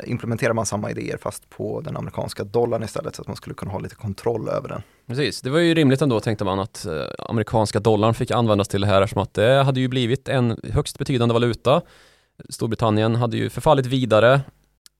[0.05, 3.71] implementerar man samma idéer fast på den amerikanska dollarn istället så att man skulle kunna
[3.71, 4.81] ha lite kontroll över den.
[5.07, 8.81] Precis, det var ju rimligt ändå tänkte man att eh, amerikanska dollarn fick användas till
[8.81, 11.81] det här eftersom att det hade ju blivit en högst betydande valuta.
[12.49, 14.41] Storbritannien hade ju förfallit vidare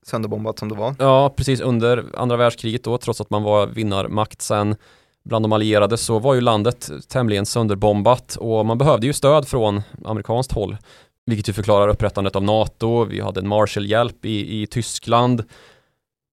[0.06, 0.96] sönderbombat som det var.
[1.00, 4.76] Ja, precis under andra världskriget då, trots att man var vinnarmakt sen
[5.28, 9.82] bland de allierade så var ju landet tämligen sönderbombat och man behövde ju stöd från
[10.06, 10.78] amerikanskt håll.
[11.28, 15.44] Vilket ju förklarar upprättandet av NATO, vi hade en Marshallhjälp i, i Tyskland.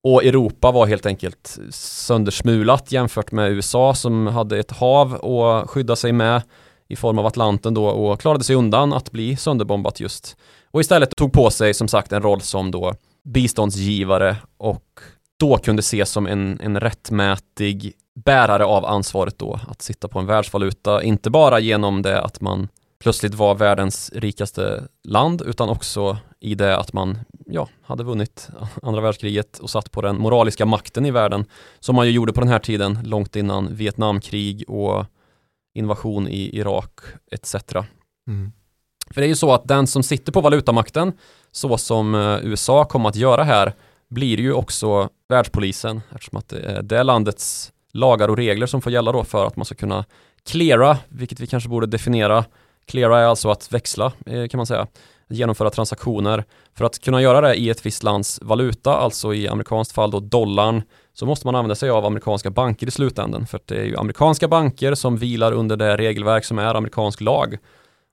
[0.04, 5.96] Och Europa var helt enkelt söndersmulat jämfört med USA som hade ett hav att skydda
[5.96, 6.42] sig med
[6.88, 10.36] i form av Atlanten då och klarade sig undan att bli sönderbombat just.
[10.70, 15.00] Och istället tog på sig som sagt en roll som då biståndsgivare och
[15.40, 17.92] då kunde ses som en, en rättmätig
[18.24, 22.68] bärare av ansvaret då att sitta på en världsvaluta, inte bara genom det att man
[23.04, 28.48] plötsligt var världens rikaste land utan också i det att man ja, hade vunnit
[28.82, 31.44] andra världskriget och satt på den moraliska makten i världen
[31.80, 35.04] som man ju gjorde på den här tiden långt innan Vietnamkrig och
[35.74, 37.00] invasion i Irak
[37.32, 37.54] etc.
[38.28, 38.52] Mm.
[39.10, 41.12] För det är ju så att den som sitter på valutamakten,
[41.52, 43.72] så som eh, USA kommer att göra här,
[44.10, 48.92] blir ju också världspolisen eftersom att det är det landets lagar och regler som får
[48.92, 50.04] gälla då för att man ska kunna
[50.44, 52.44] cleara, vilket vi kanske borde definiera.
[52.86, 54.86] Cleara är alltså att växla eh, kan man säga,
[55.28, 56.44] genomföra transaktioner.
[56.74, 60.20] För att kunna göra det i ett visst lands valuta, alltså i amerikanskt fall då
[60.20, 63.46] dollarn, så måste man använda sig av amerikanska banker i slutändan.
[63.46, 67.20] För att det är ju amerikanska banker som vilar under det regelverk som är amerikansk
[67.20, 67.58] lag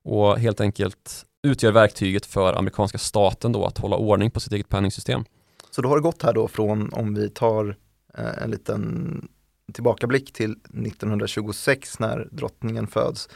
[0.04, 4.70] och helt enkelt utgör verktyget för amerikanska staten då att hålla ordning på sitt eget
[4.70, 5.26] penningsystem.
[5.72, 7.76] Så då har det gått här då från, om vi tar
[8.18, 9.28] eh, en liten
[9.74, 13.30] tillbakablick till 1926 när drottningen föds,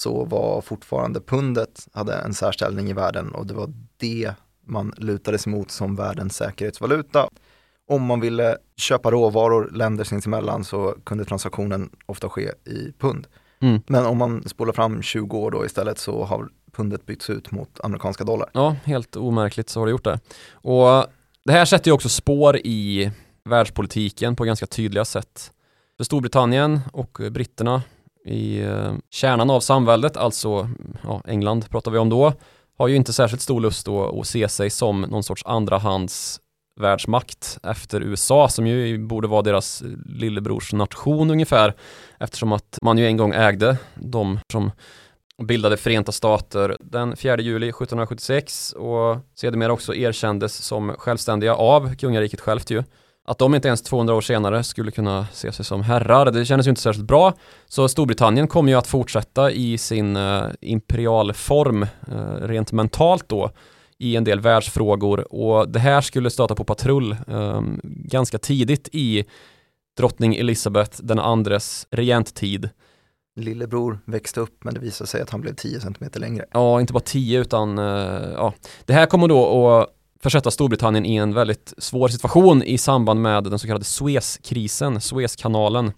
[0.00, 4.32] så var fortfarande pundet, hade en särställning i världen och det var det
[4.66, 7.28] man lutade sig mot som världens säkerhetsvaluta.
[7.88, 13.26] Om man ville köpa råvaror länder sinsemellan så kunde transaktionen ofta ske i pund.
[13.60, 13.80] Mm.
[13.86, 17.80] Men om man spolar fram 20 år då istället så har pundet bytts ut mot
[17.80, 18.50] amerikanska dollar.
[18.52, 20.20] Ja, helt omärkligt så har det gjort det.
[20.52, 21.06] Och
[21.44, 23.10] det här sätter ju också spår i
[23.44, 25.52] världspolitiken på ganska tydliga sätt.
[25.96, 27.82] För Storbritannien och britterna
[28.28, 30.70] i eh, kärnan av samväldet, alltså
[31.02, 32.32] ja, England pratar vi om då,
[32.78, 36.40] har ju inte särskilt stor lust då att se sig som någon sorts andrahands
[36.80, 41.74] världsmakt efter USA som ju borde vara deras lillebrors nation ungefär
[42.20, 44.70] eftersom att man ju en gång ägde de som
[45.42, 52.40] bildade Förenta Stater den 4 juli 1776 och sedermera också erkändes som självständiga av kungariket
[52.40, 52.82] självt ju.
[53.28, 56.66] Att de inte ens 200 år senare skulle kunna se sig som herrar, det kändes
[56.66, 57.34] ju inte särskilt bra.
[57.66, 61.88] Så Storbritannien kommer ju att fortsätta i sin uh, imperialform uh,
[62.40, 63.50] rent mentalt då
[63.98, 69.24] i en del världsfrågor och det här skulle stöta på patrull um, ganska tidigt i
[69.96, 72.70] drottning Elisabeth den andres regenttid.
[73.36, 76.44] Lillebror växte upp men det visade sig att han blev 10 cm längre.
[76.52, 78.54] Ja, inte bara 10 utan uh, ja.
[78.84, 83.44] Det här kommer då att försätta Storbritannien i en väldigt svår situation i samband med
[83.44, 85.92] den så kallade Suezkrisen, Suezkanalen.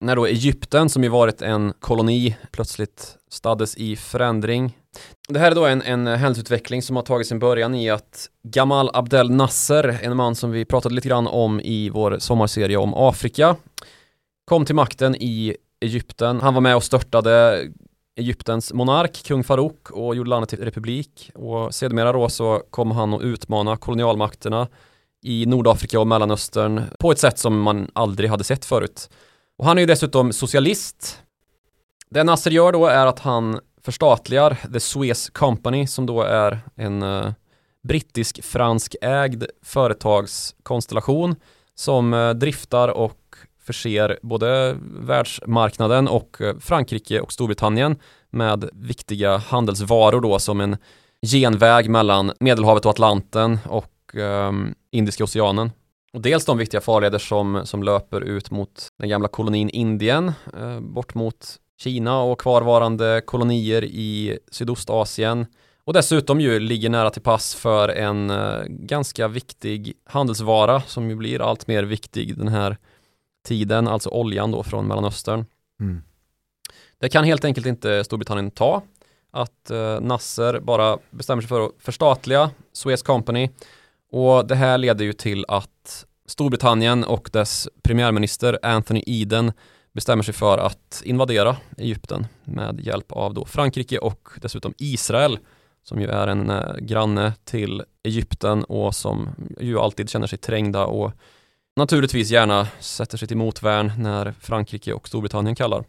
[0.00, 4.76] När då Egypten, som ju varit en koloni, plötsligt staddes i förändring.
[5.28, 8.90] Det här är då en, en händelseutveckling som har tagit sin början i att Gamal
[8.92, 13.56] Abdel Nasser, en man som vi pratade lite grann om i vår sommarserie om Afrika,
[14.44, 16.40] kom till makten i Egypten.
[16.40, 17.64] Han var med och störtade
[18.18, 23.14] Egyptens monark, kung Farouk och gjorde landet till republik och sedermera då så kom han
[23.14, 24.68] att utmana kolonialmakterna
[25.22, 29.10] i Nordafrika och Mellanöstern på ett sätt som man aldrig hade sett förut.
[29.58, 31.22] Och han är ju dessutom socialist.
[32.10, 37.02] Det Nasser gör då är att han förstatligar The Suez Company som då är en
[37.02, 37.32] eh,
[37.88, 41.36] brittisk-fransk ägd företagskonstellation
[41.74, 43.27] som eh, driftar och
[43.68, 47.96] förser både världsmarknaden och eh, Frankrike och Storbritannien
[48.30, 50.76] med viktiga handelsvaror då som en
[51.26, 55.70] genväg mellan Medelhavet och Atlanten och um, Indiska oceanen.
[56.12, 60.80] Och dels de viktiga farleder som, som löper ut mot den gamla kolonin Indien, eh,
[60.80, 65.46] bort mot Kina och kvarvarande kolonier i Sydostasien.
[65.84, 71.16] Och dessutom ju ligger nära till pass för en eh, ganska viktig handelsvara som ju
[71.16, 72.76] blir allt mer viktig den här
[73.46, 75.44] tiden, alltså oljan då från Mellanöstern.
[75.80, 76.02] Mm.
[76.98, 78.82] Det kan helt enkelt inte Storbritannien ta.
[79.30, 83.50] Att eh, Nasser bara bestämmer sig för att förstatliga Suez Company
[84.10, 89.52] och det här leder ju till att Storbritannien och dess premiärminister Anthony Eden
[89.92, 95.38] bestämmer sig för att invadera Egypten med hjälp av då Frankrike och dessutom Israel
[95.82, 99.28] som ju är en eh, granne till Egypten och som
[99.60, 101.12] ju alltid känner sig trängda och
[101.78, 105.84] naturligtvis gärna sätter sig till motvärn när Frankrike och Storbritannien kallar.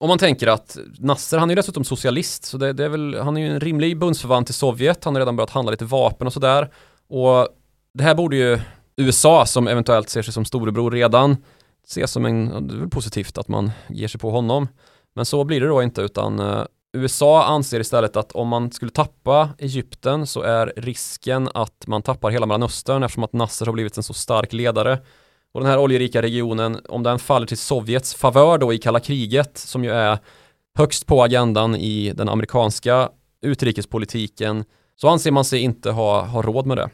[0.00, 3.14] Om man tänker att Nasser, han är ju dessutom socialist, så det, det, är väl,
[3.14, 6.26] han är ju en rimlig bundsförvant till Sovjet, han har redan börjat handla lite vapen
[6.26, 6.70] och sådär.
[7.08, 7.48] Och
[7.94, 8.60] det här borde ju
[8.96, 11.36] USA, som eventuellt ser sig som storebror redan,
[11.86, 14.68] se som en, det är väl positivt att man ger sig på honom.
[15.14, 18.90] Men så blir det då inte, utan eh, USA anser istället att om man skulle
[18.90, 23.96] tappa Egypten så är risken att man tappar hela Mellanöstern eftersom att Nasser har blivit
[23.96, 24.98] en så stark ledare
[25.54, 29.58] och den här oljerika regionen, om den faller till Sovjets favör då i kalla kriget,
[29.58, 30.18] som ju är
[30.78, 33.08] högst på agendan i den amerikanska
[33.42, 34.64] utrikespolitiken,
[34.96, 36.90] så anser man sig inte ha, ha råd med det.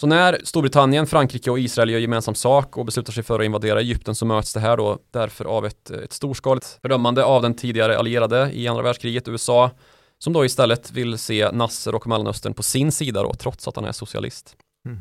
[0.00, 3.80] Så när Storbritannien, Frankrike och Israel gör gemensam sak och beslutar sig för att invadera
[3.80, 7.98] Egypten så möts det här då därför av ett, ett storskaligt fördömande av den tidigare
[7.98, 9.70] allierade i andra världskriget, USA,
[10.18, 13.84] som då istället vill se Nasser och Mellanöstern på sin sida då, trots att han
[13.84, 14.56] är socialist.
[14.86, 15.00] Mm.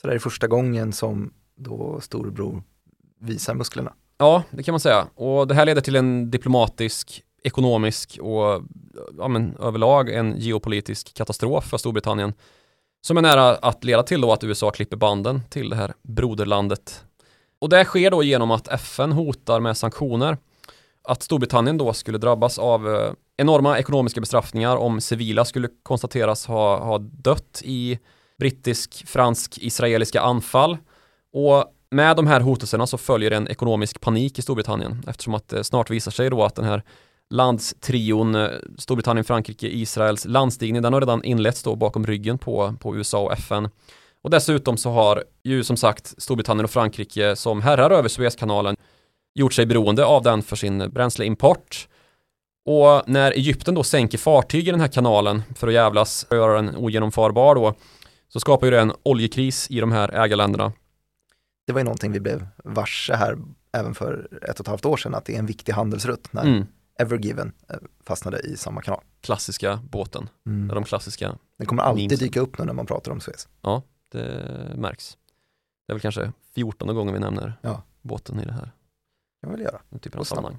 [0.00, 2.62] Så det är första gången som då storebror
[3.20, 3.92] visar musklerna.
[4.18, 5.06] Ja, det kan man säga.
[5.14, 8.62] Och det här leder till en diplomatisk, ekonomisk och
[9.18, 12.32] ja, men, överlag en geopolitisk katastrof för Storbritannien.
[13.04, 17.04] Som är nära att leda till då att USA klipper banden till det här broderlandet.
[17.58, 20.38] Och det sker då genom att FN hotar med sanktioner.
[21.04, 26.84] Att Storbritannien då skulle drabbas av eh, enorma ekonomiska bestraffningar om civila skulle konstateras ha,
[26.84, 27.98] ha dött i
[28.38, 30.76] brittisk, fransk, israeliska anfall
[31.32, 35.64] och med de här hotelserna så följer en ekonomisk panik i Storbritannien eftersom att det
[35.64, 36.82] snart visar sig då att den här
[37.30, 42.96] landstrion eh, Storbritannien, Frankrike, Israels landstigning den har redan inletts då bakom ryggen på, på
[42.96, 43.68] USA och FN.
[44.22, 48.76] Och dessutom så har ju som sagt Storbritannien och Frankrike som herrar över Suezkanalen
[49.34, 51.88] gjort sig beroende av den för sin bränsleimport.
[52.64, 56.62] Och när Egypten då sänker fartyg i den här kanalen för att jävlas och göra
[56.62, 57.74] den ogenomfarbar då
[58.28, 60.72] så skapar ju det en oljekris i de här ägarländerna.
[61.66, 63.38] Det var ju någonting vi blev varse här
[63.72, 66.42] även för ett och ett halvt år sedan att det är en viktig handelsrutt när
[66.42, 66.66] Mm.
[66.98, 67.76] Evergiven eh,
[68.06, 69.00] fastnade i samma kanal.
[69.20, 70.68] Klassiska båten, Mm.
[70.74, 72.18] de klassiska, Den kommer alltid Memesen.
[72.26, 73.48] dyka upp nu när man pratar om Suez.
[74.12, 75.16] det märks.
[75.86, 77.82] Det är väl kanske 14 gånger vi nämner Ja.
[78.02, 78.70] båten i det här
[79.42, 79.80] kan vi väl göra.
[79.90, 80.56] den typen av sammanhang.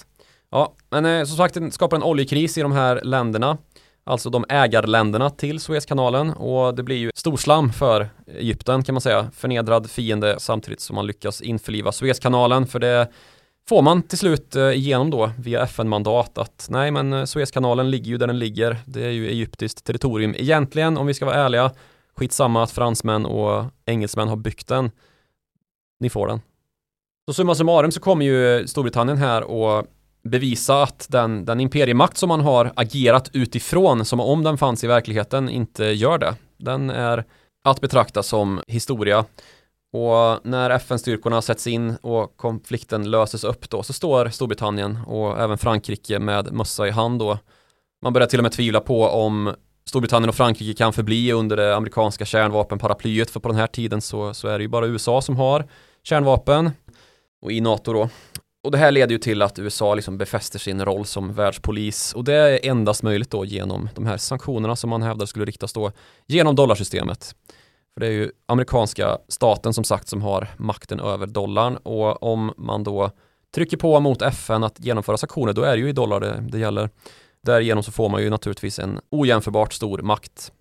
[0.50, 3.58] Ja, men eh, som sagt, den skapar en oljekris i de här länderna.
[4.04, 9.32] Alltså de ägarländerna till Suezkanalen och det blir ju storslam för Egypten kan man säga.
[9.34, 13.12] Förnedrad fiende samtidigt som man lyckas införliva Suezkanalen för det
[13.69, 18.12] får man till slut eh, igenom då via FN-mandat att nej men eh, Suezkanalen ligger
[18.12, 18.78] ju där den ligger.
[18.86, 21.71] Det är ju egyptiskt territorium egentligen om vi ska vara ärliga.
[22.15, 24.91] Skitsamma att fransmän och engelsmän har byggt den.
[25.99, 26.41] Ni får den.
[27.28, 29.86] Så summa summarum så kommer ju Storbritannien här och
[30.23, 34.88] bevisa att den, den imperiemakt som man har agerat utifrån som om den fanns i
[34.88, 36.36] verkligheten inte gör det.
[36.58, 37.23] Den är
[37.63, 39.26] att betrakta som historia.
[39.93, 45.58] Och när FN-styrkorna sätts in och konflikten löses upp då så står Storbritannien och även
[45.58, 47.38] Frankrike med mössa i hand då.
[48.01, 51.75] Man börjar till och med tvivla på om Storbritannien och Frankrike kan förbli under det
[51.75, 55.36] amerikanska kärnvapenparaplyet för på den här tiden så, så är det ju bara USA som
[55.36, 55.65] har
[56.03, 56.71] kärnvapen
[57.41, 58.10] och i NATO då.
[58.63, 62.23] Och det här leder ju till att USA liksom befäster sin roll som världspolis och
[62.23, 65.91] det är endast möjligt då genom de här sanktionerna som man hävdar skulle riktas då
[66.27, 67.36] genom dollarsystemet.
[67.93, 72.53] För det är ju amerikanska staten som sagt som har makten över dollarn och om
[72.58, 73.12] man då
[73.56, 76.60] trycker på mot FN att genomföra sanktioner då är det ju i dollar det, det
[76.60, 76.89] gäller.
[77.41, 80.51] Därigenom så får man ju naturligtvis en ojämförbart stor makt.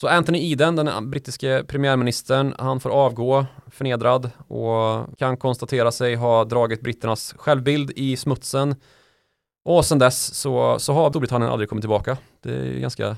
[0.00, 6.44] Så Anthony Eden, den brittiske premiärministern, han får avgå förnedrad och kan konstatera sig ha
[6.44, 8.74] dragit britternas självbild i smutsen.
[9.64, 12.16] Och sen dess så, så har Storbritannien aldrig kommit tillbaka.
[12.42, 13.16] Det är ju ganska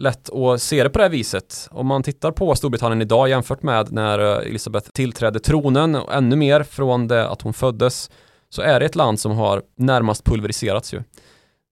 [0.00, 1.68] lätt att se det på det här viset.
[1.70, 6.36] Om man tittar på Storbritannien idag jämfört med när Elisabeth Elizabeth tillträdde tronen och ännu
[6.36, 8.10] mer från det att hon föddes
[8.48, 11.02] så är det ett land som har närmast pulveriserats ju.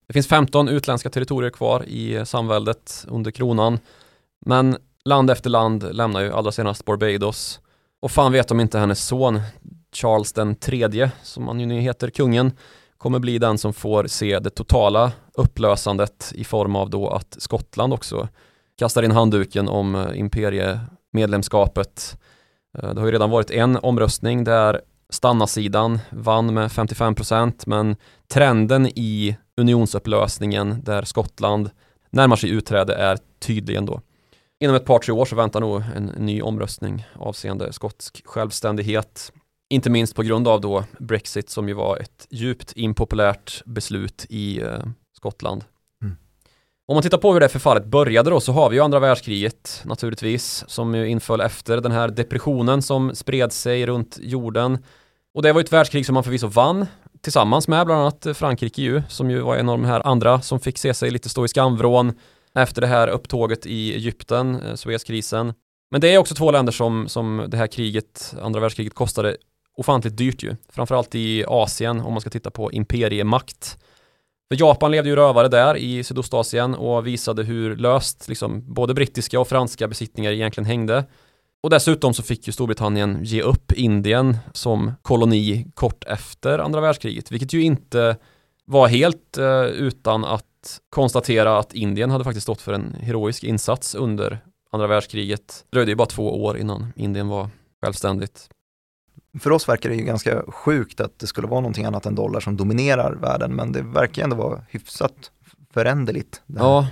[0.06, 3.78] Det finns 15 utländska territorier kvar i eh, samväldet under kronan.
[4.46, 7.60] Men land efter land lämnar ju allra senast Barbados.
[8.00, 9.40] Och fan vet om inte hennes son
[9.92, 12.52] Charles den tredje, som han ju nu heter, kungen,
[12.98, 17.92] kommer bli den som får se det totala upplösandet i form av då att Skottland
[17.92, 18.28] också
[18.78, 22.18] kastar in handduken om eh, imperiemedlemskapet.
[22.78, 24.80] Eh, det har ju redan varit en omröstning där
[25.10, 27.96] stanna-sidan vann med 55% men
[28.28, 31.70] trenden i unionsupplösningen där Skottland
[32.10, 34.00] närmar sig utträde är tydlig ändå.
[34.60, 39.32] Inom ett par tre år så väntar nog en ny omröstning avseende skotsk självständighet.
[39.70, 44.60] Inte minst på grund av då Brexit som ju var ett djupt impopulärt beslut i
[44.60, 44.78] eh,
[45.16, 45.64] Skottland.
[46.02, 46.16] Mm.
[46.86, 49.82] Om man tittar på hur det förfallet började då så har vi ju andra världskriget
[49.84, 54.78] naturligtvis som ju inföll efter den här depressionen som spred sig runt jorden.
[55.34, 56.86] Och det var ju ett världskrig som man förvisso vann
[57.20, 60.60] tillsammans med bland annat Frankrike ju som ju var en av de här andra som
[60.60, 62.12] fick se sig lite stå i skamvrån
[62.54, 65.54] efter det här upptåget i Egypten, eh, Suezkrisen.
[65.90, 69.36] Men det är också två länder som, som det här kriget, andra världskriget kostade
[69.78, 70.56] ofantligt dyrt ju.
[70.68, 73.78] Framförallt i Asien om man ska titta på imperiemakt.
[74.50, 79.40] För Japan levde ju rövare där i Sydostasien och visade hur löst liksom, både brittiska
[79.40, 81.04] och franska besittningar egentligen hängde.
[81.62, 87.32] Och dessutom så fick ju Storbritannien ge upp Indien som koloni kort efter andra världskriget,
[87.32, 88.16] vilket ju inte
[88.64, 93.94] var helt eh, utan att konstatera att Indien hade faktiskt stått för en heroisk insats
[93.94, 94.38] under
[94.70, 95.64] andra världskriget.
[95.70, 97.50] Det dröjde ju bara två år innan Indien var
[97.82, 98.48] självständigt.
[99.40, 102.40] För oss verkar det ju ganska sjukt att det skulle vara någonting annat än dollar
[102.40, 105.30] som dominerar världen, men det verkar ändå vara hyfsat
[105.74, 106.42] föränderligt.
[106.46, 106.88] Ja,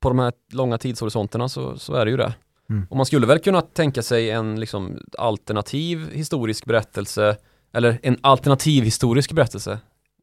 [0.00, 2.34] på de här långa tidshorisonterna så, så är det ju det.
[2.70, 2.86] Mm.
[2.90, 7.36] Och man skulle väl kunna tänka sig en liksom alternativ historisk berättelse
[7.72, 9.78] eller en alternativ historisk berättelse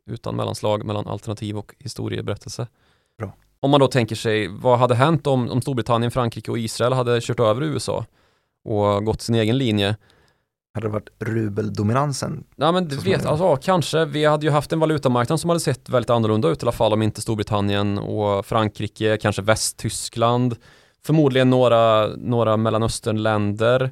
[0.10, 2.68] utan mellanslag mellan alternativ och historieberättelse.
[3.18, 3.34] Bra.
[3.60, 7.22] Om man då tänker sig vad hade hänt om, om Storbritannien, Frankrike och Israel hade
[7.22, 8.06] kört över USA
[8.64, 9.96] och gått sin egen linje.
[10.74, 12.44] Hade det varit rubeldominansen?
[12.56, 14.06] Ja men du vet, alltså, kanske.
[14.06, 16.94] Vi hade ju haft en valutamarknad som hade sett väldigt annorlunda ut i alla fall
[16.94, 20.56] om inte Storbritannien och Frankrike, kanske Västtyskland,
[21.06, 23.92] förmodligen några, några Mellanösternländer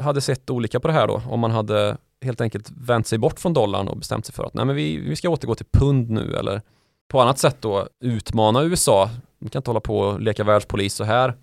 [0.00, 1.22] hade sett olika på det här då.
[1.28, 4.54] Om man hade helt enkelt vänt sig bort från dollarn och bestämt sig för att
[4.54, 6.62] nej men vi, vi ska återgå till pund nu eller
[7.08, 9.10] på annat sätt då utmana USA.
[9.38, 11.34] Vi kan inte hålla på och leka världspolis så här.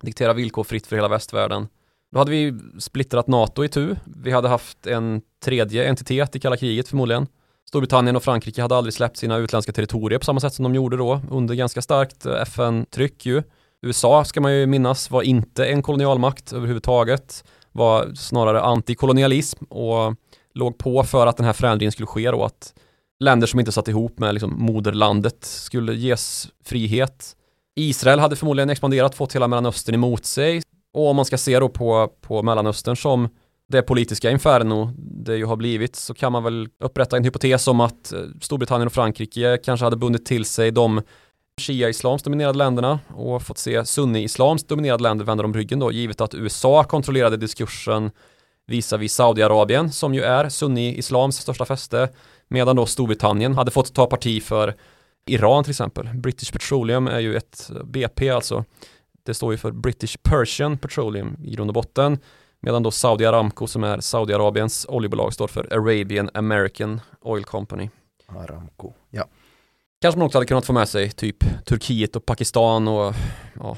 [0.00, 1.68] Diktera villkor fritt för hela västvärlden.
[2.12, 3.96] Då hade vi splittrat NATO i tu.
[4.04, 7.26] Vi hade haft en tredje entitet i kalla kriget förmodligen.
[7.68, 10.96] Storbritannien och Frankrike hade aldrig släppt sina utländska territorier på samma sätt som de gjorde
[10.96, 13.42] då under ganska starkt eh, FN-tryck ju.
[13.82, 20.14] USA ska man ju minnas var inte en kolonialmakt överhuvudtaget, var snarare antikolonialism och
[20.54, 22.74] låg på för att den här förändringen skulle ske då att
[23.20, 27.36] länder som inte satt ihop med liksom moderlandet skulle ges frihet.
[27.76, 30.62] Israel hade förmodligen expanderat, fått hela Mellanöstern emot sig
[30.94, 33.28] och om man ska se då på, på Mellanöstern som
[33.68, 37.80] det politiska inferno det ju har blivit så kan man väl upprätta en hypotes om
[37.80, 41.02] att eh, Storbritannien och Frankrike kanske hade bundit till sig de
[41.60, 46.34] Shia-islams dominerade länderna och fått se Sunni-islams dominerade länder vända om ryggen då givet att
[46.34, 48.10] USA kontrollerade diskursen
[48.66, 52.08] visavi Saudiarabien som ju är Sunni-islams största fäste
[52.48, 54.74] medan då Storbritannien hade fått ta parti för
[55.26, 56.08] Iran till exempel.
[56.14, 58.64] British Petroleum är ju ett eh, BP alltså.
[59.28, 62.18] Det står ju för British Persian Petroleum i grund och botten.
[62.60, 67.90] Medan då Saudi Aramco som är Saudiarabiens oljebolag står för Arabian American Oil Company.
[68.26, 69.24] Aramco, ja.
[70.00, 73.14] Kanske man också hade kunnat få med sig typ Turkiet och Pakistan och
[73.60, 73.76] ja.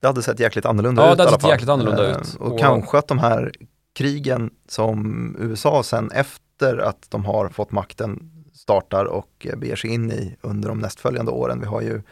[0.00, 2.36] Det hade sett jäkligt annorlunda ja, ut det hade sett jäkligt annorlunda eh, ut.
[2.40, 3.52] Och, och kanske att de här
[3.94, 10.10] krigen som USA sen efter att de har fått makten startar och beger sig in
[10.12, 11.60] i under de nästföljande åren.
[11.60, 12.02] Vi har ju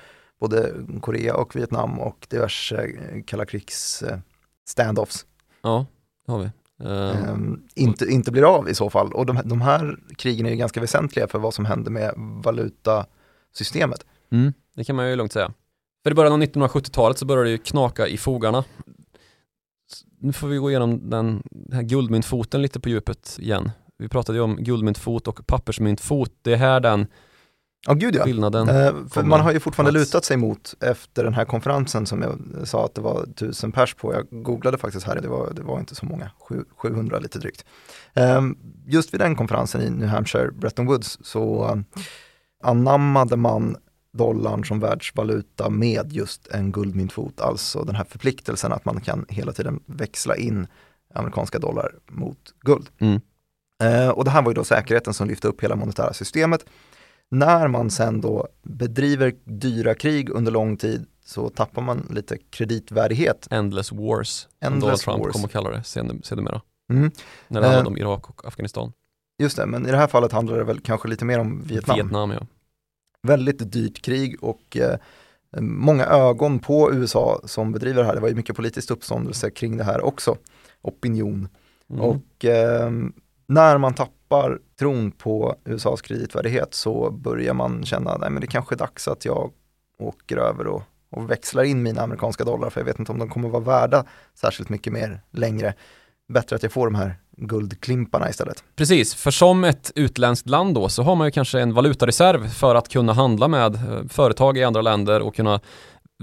[0.41, 4.19] både Korea och Vietnam och diverse eh, kalla krigs eh,
[4.69, 5.27] standoffs.
[5.63, 5.87] Ja,
[6.27, 6.51] det har vi.
[6.83, 9.13] Um, inte, inte blir av i så fall.
[9.13, 14.07] Och de, de här krigen är ganska väsentliga för vad som händer med valutasystemet.
[14.31, 15.53] Mm, det kan man ju lugnt säga.
[16.03, 18.65] För i början av 1970-talet så började det ju knaka i fogarna.
[20.19, 23.71] Nu får vi gå igenom den här guldmyntfoten lite på djupet igen.
[23.99, 26.33] Vi pratade ju om guldmyntfot och pappersmyntfot.
[26.43, 27.07] Det är här den
[27.87, 28.25] Ja, gud ja.
[28.25, 30.09] skillnaden eh, För man har ju fortfarande plats.
[30.09, 33.95] lutat sig mot efter den här konferensen som jag sa att det var tusen pers
[33.95, 34.15] på.
[34.15, 37.65] Jag googlade faktiskt här, det var, det var inte så många, Sju, 700 lite drygt.
[38.15, 38.43] Eh,
[38.87, 42.01] just vid den konferensen i New Hampshire, Bretton Woods, så eh,
[42.63, 43.77] anammade man
[44.13, 49.53] dollarn som världsvaluta med just en guldmyntfot, alltså den här förpliktelsen att man kan hela
[49.53, 50.67] tiden växla in
[51.15, 52.89] amerikanska dollar mot guld.
[52.99, 53.21] Mm.
[53.83, 56.65] Eh, och det här var ju då säkerheten som lyfte upp hela monetära systemet.
[57.31, 63.49] När man sen då bedriver dyra krig under lång tid så tappar man lite kreditvärdighet.
[63.51, 65.33] Endless Wars, Endless Donald Trump wars.
[65.33, 65.83] kommer att kalla det
[66.23, 66.63] sedermera.
[66.93, 67.11] Mm,
[67.49, 67.93] När det handlade Eh.
[67.93, 68.93] om Irak och Afghanistan.
[69.43, 71.97] just det, men i det här fallet handlar det väl kanske lite mer om Vietnam.
[71.97, 72.47] Vietnam ja.
[73.23, 74.97] Väldigt dyrt krig och eh,
[75.61, 78.15] många ögon på USA som bedriver det här.
[78.15, 80.37] Det var ju mycket politiskt uppståndelse kring det här också.
[80.83, 81.49] Opinion.
[81.91, 82.01] Mm.
[82.03, 82.91] Och eh,
[83.51, 88.79] när man tappar tron på USAs kreditvärdighet så börjar man känna, att det kanske är
[88.79, 89.51] dags att jag
[89.99, 93.29] åker över och, och växlar in mina amerikanska dollar för jag vet inte om de
[93.29, 95.75] kommer vara värda särskilt mycket mer längre.
[96.33, 98.65] Bättre att jag får de här guldklimparna istället.
[98.77, 102.75] Precis, för som ett utländskt land då så har man ju kanske en valutareserv för
[102.75, 105.61] att kunna handla med eh, företag i andra länder och kunna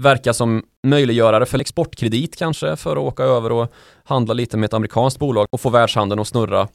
[0.00, 3.72] verka som möjliggörare för exportkredit kanske för att åka över och
[4.04, 6.68] handla lite med ett amerikanskt bolag och få världshandeln att snurra.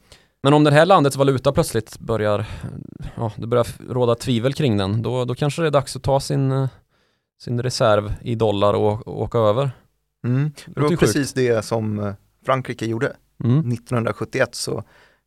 [0.44, 2.46] Men om det här landets valuta plötsligt börjar,
[3.16, 6.20] ja, det börjar råda tvivel kring den, då, då kanske det är dags att ta
[6.20, 6.70] sin, eh,
[7.41, 9.72] sin reserv i dollar och, och åka över.
[10.26, 10.52] Mm.
[10.66, 12.14] Det var ju precis det som eh,
[12.46, 13.16] Frankrike gjorde.
[13.44, 13.60] Mm.
[13.60, 14.84] 1971 så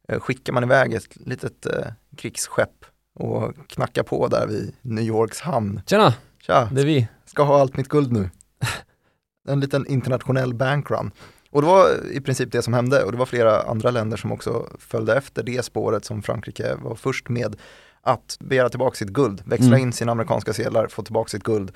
[0.08, 1.86] eh, skickar man iväg ett litet eh,
[2.16, 5.80] krigsskepp och knackar på där vid New Yorks hamn.
[5.86, 6.14] Tjena,
[6.46, 7.08] Tja, det är vi.
[7.24, 8.30] ska ha allt mitt guld nu.
[9.48, 11.10] En liten internationell bankrun.
[11.50, 14.32] Och det var i princip det som hände och det var flera andra länder som
[14.32, 17.56] också följde efter det spåret som Frankrike var först med
[18.02, 19.80] att begära tillbaka sitt guld, växla Mm.
[19.80, 21.72] in sina amerikanska sedlar, få tillbaka sitt guld.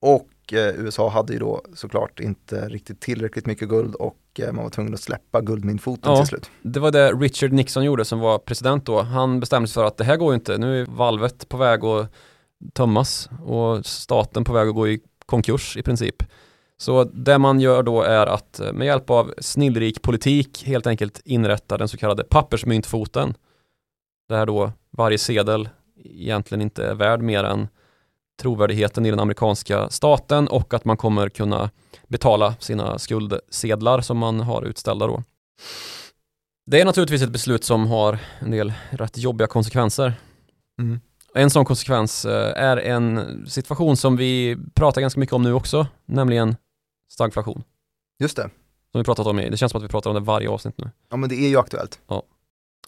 [0.00, 4.64] Och eh, USA hade ju då såklart inte riktigt tillräckligt mycket guld och eh, man
[4.64, 6.18] var tvungen att släppa guldmyntfoten Ja.
[6.18, 6.50] till slut.
[6.62, 9.02] Det var det Richard Nixon gjorde som var president då.
[9.02, 10.58] Han bestämde sig för att det här går ju inte.
[10.58, 12.10] Nu är valvet på väg att
[12.74, 16.22] tömmas och staten på väg att gå i konkurs i princip.
[16.84, 21.20] Så det man gör då är att eh, med hjälp av snillrik politik helt enkelt
[21.24, 23.34] inrätta den så kallade pappersmyntfoten.
[24.28, 25.68] Där då varje sedel
[26.04, 27.68] egentligen inte är värd mer än
[28.40, 31.70] trovärdigheten i den amerikanska staten och att man kommer kunna
[32.06, 35.22] betala sina skuldsedlar som man har utställda då.
[36.66, 40.12] Det är naturligtvis ett beslut som har en del rätt jobbiga konsekvenser.
[40.78, 41.00] Mm.
[41.34, 45.86] En sån konsekvens eh, är en situation som vi pratar ganska mycket om nu också,
[46.06, 46.56] nämligen
[47.14, 47.62] stagflation.
[48.18, 48.50] Just det,
[48.92, 50.74] Som vi pratat om i, det känns som att vi pratar om det varje avsnitt
[50.78, 50.90] nu.
[51.10, 52.00] ja men det är ju aktuellt.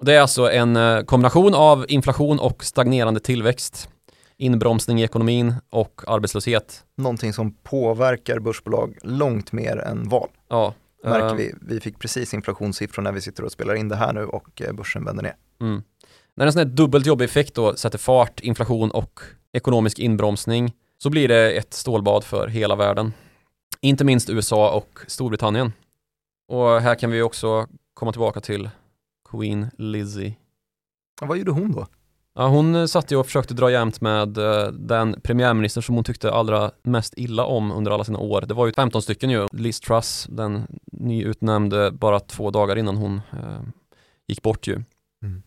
[0.00, 3.88] Det är alltså en eh, kombination av inflation och stagnerande tillväxt,
[4.36, 6.84] inbromsning i ekonomin och arbetslöshet.
[6.96, 10.28] Någonting som påverkar börsbolag långt mer än val.
[10.48, 10.74] Ja,
[11.04, 11.54] Märker eh, vi.
[11.60, 14.72] Vi fick precis inflationssiffror när vi sitter och spelar in det här nu och eh,
[14.72, 15.34] börsen vänder ner.
[15.60, 15.82] Mm.
[16.34, 19.20] När en sån här dubbelt jobbig effekt då sätter fart, inflation och
[19.52, 23.12] ekonomisk inbromsning så blir det ett stålbad för hela världen.
[23.86, 25.72] Inte minst USA och Storbritannien.
[26.48, 28.70] Och här kan vi också komma tillbaka till
[29.30, 30.36] Queen Lizzie.
[31.20, 31.86] vad gjorde hon då?
[32.34, 36.32] Ja, hon satt ju och försökte dra jämnt med uh, den premiärminister som hon tyckte
[36.32, 38.40] allra mest illa om under alla sina år.
[38.40, 39.46] Det var ju 15 stycken ju.
[39.52, 43.62] Liz Truss, den nyutnämnde bara två dagar innan hon uh,
[44.28, 44.74] gick bort ju.
[45.22, 45.42] Mm.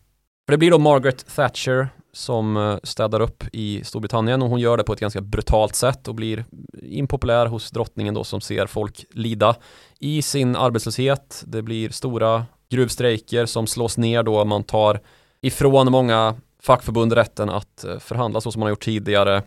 [0.46, 4.76] För det blir då Margaret Thatcher som eh, städar upp i Storbritannien och hon gör
[4.76, 6.44] det på ett ganska brutalt sätt och blir
[6.82, 9.56] impopulär hos drottningen då som ser folk lida
[9.98, 11.44] i sin arbetslöshet.
[11.46, 15.00] Det blir stora gruvstrejker som slås ner då man tar
[15.40, 19.42] ifrån många fackförbund rätten att eh, förhandla så som man har gjort tidigare.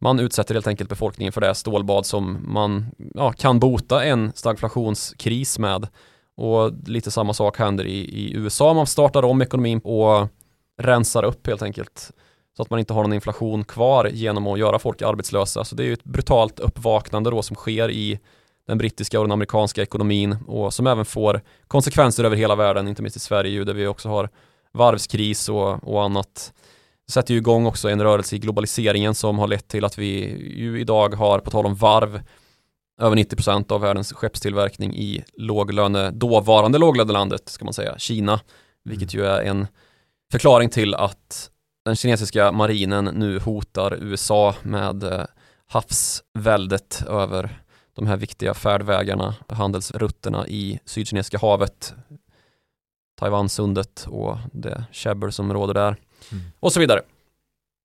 [0.00, 5.58] Man utsätter helt enkelt befolkningen för det stålbad som man ja, kan bota en stagflationskris
[5.58, 5.88] med.
[6.36, 8.74] Och lite samma sak händer i, i USA.
[8.74, 10.28] Man startar om ekonomin och
[10.78, 12.10] rensar upp helt enkelt.
[12.56, 15.64] Så att man inte har någon inflation kvar genom att göra folk arbetslösa.
[15.64, 18.18] Så det är ju ett brutalt uppvaknande då som sker i
[18.66, 23.02] den brittiska och den amerikanska ekonomin och som även får konsekvenser över hela världen, inte
[23.02, 24.28] minst i Sverige där vi också har
[24.72, 26.52] varvskris och, och annat
[27.10, 30.08] sätter ju igång också en rörelse i globaliseringen som har lett till att vi
[30.56, 32.20] ju idag har, på tal om varv,
[33.00, 38.40] över 90% av världens skeppstillverkning i låglöne, dåvarande låglönelandet ska man säga, Kina,
[38.84, 39.66] vilket ju är en
[40.32, 41.50] förklaring till att
[41.84, 45.24] den kinesiska marinen nu hotar USA med eh,
[45.66, 47.62] havsväldet över
[47.92, 51.94] de här viktiga färdvägarna, handelsrutterna i Sydkinesiska havet,
[53.16, 55.96] Taiwansundet och det käbbel som råder där
[56.32, 56.44] mm.
[56.60, 57.00] och så vidare.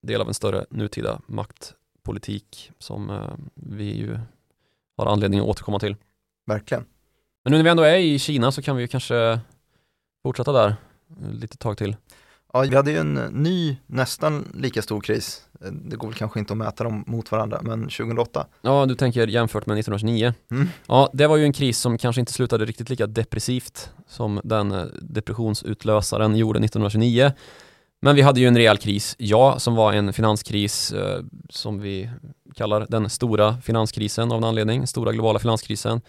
[0.07, 4.19] Del av en större nutida maktpolitik som eh, vi ju
[4.97, 5.95] har anledning att återkomma till.
[6.45, 6.85] Verkligen.
[7.43, 9.39] Men nu när vi ändå är i Kina så kan vi kanske
[10.23, 10.75] fortsätta där
[11.31, 11.95] lite tag till.
[12.53, 15.41] Ja, vi hade ju en ny, nästan lika stor kris.
[15.71, 18.47] Det går väl kanske inte att mäta dem mot varandra, men 2008.
[18.61, 20.33] Ja, du tänker jämfört med 1929.
[20.51, 20.67] Mm.
[20.87, 24.71] Ja, det var ju en kris som kanske inte slutade riktigt lika depressivt som den
[24.71, 27.31] eh, depressionsutlösaren gjorde 1929.
[28.01, 32.09] Men vi hade ju en rejäl kris, ja, som var en finanskris eh, som vi
[32.55, 36.01] kallar den stora finanskrisen av en anledning, stora globala finanskrisen.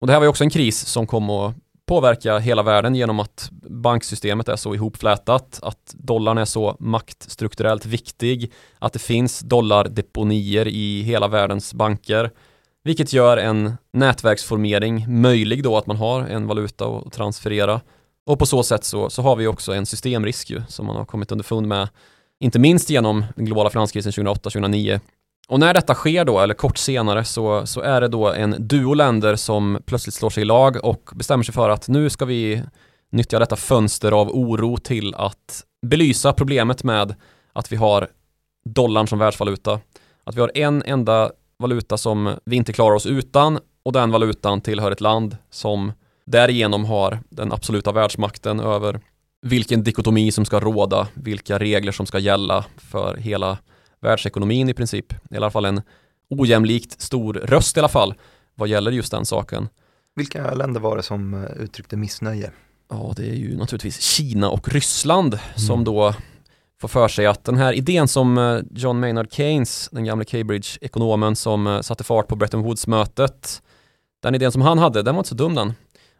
[0.00, 1.54] Och det här var ju också en kris som kom att
[1.86, 8.52] påverka hela världen genom att banksystemet är så ihopflätat, att dollarn är så maktstrukturellt viktig,
[8.78, 12.30] att det finns dollardeponier i hela världens banker,
[12.84, 17.80] vilket gör en nätverksformering möjlig då att man har en valuta att transferera.
[18.26, 21.04] Och på så sätt så, så har vi också en systemrisk ju, som man har
[21.04, 21.88] kommit underfund med,
[22.40, 25.00] inte minst genom den globala finanskrisen 2008-2009
[25.48, 28.94] och när detta sker då, eller kort senare, så, så är det då en duo
[28.94, 32.62] länder som plötsligt slår sig i lag och bestämmer sig för att nu ska vi
[33.12, 37.14] nyttja detta fönster av oro till att belysa problemet med
[37.52, 38.08] att vi har
[38.64, 39.80] dollarn som världsvaluta.
[40.24, 44.60] Att vi har en enda valuta som vi inte klarar oss utan och den valutan
[44.60, 45.92] tillhör ett land som
[46.24, 49.00] därigenom har den absoluta världsmakten över
[49.42, 53.58] vilken dikotomi som ska råda, vilka regler som ska gälla för hela
[54.00, 55.12] världsekonomin i princip.
[55.30, 55.82] I alla fall en
[56.30, 58.14] ojämlikt stor röst i alla fall
[58.54, 59.68] vad gäller just den saken.
[60.14, 62.50] Vilka länder var det som eh, uttryckte missnöje?
[62.90, 65.58] Ja, det är ju naturligtvis Kina och Ryssland mm.
[65.66, 66.14] som då
[66.80, 71.36] får för sig att den här idén som eh, John Maynard Keynes, den gamla Cambridge-ekonomen
[71.36, 73.62] som eh, satte fart på Bretton Woods-mötet,
[74.22, 75.72] den idén som han hade, den var inte så dum den.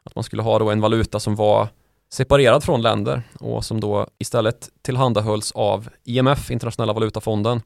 [0.03, 1.69] Att man skulle ha då en valuta som var
[2.17, 7.61] separerad från länder och som då istället tillhandahölls av IMF, Internationella valutafonden.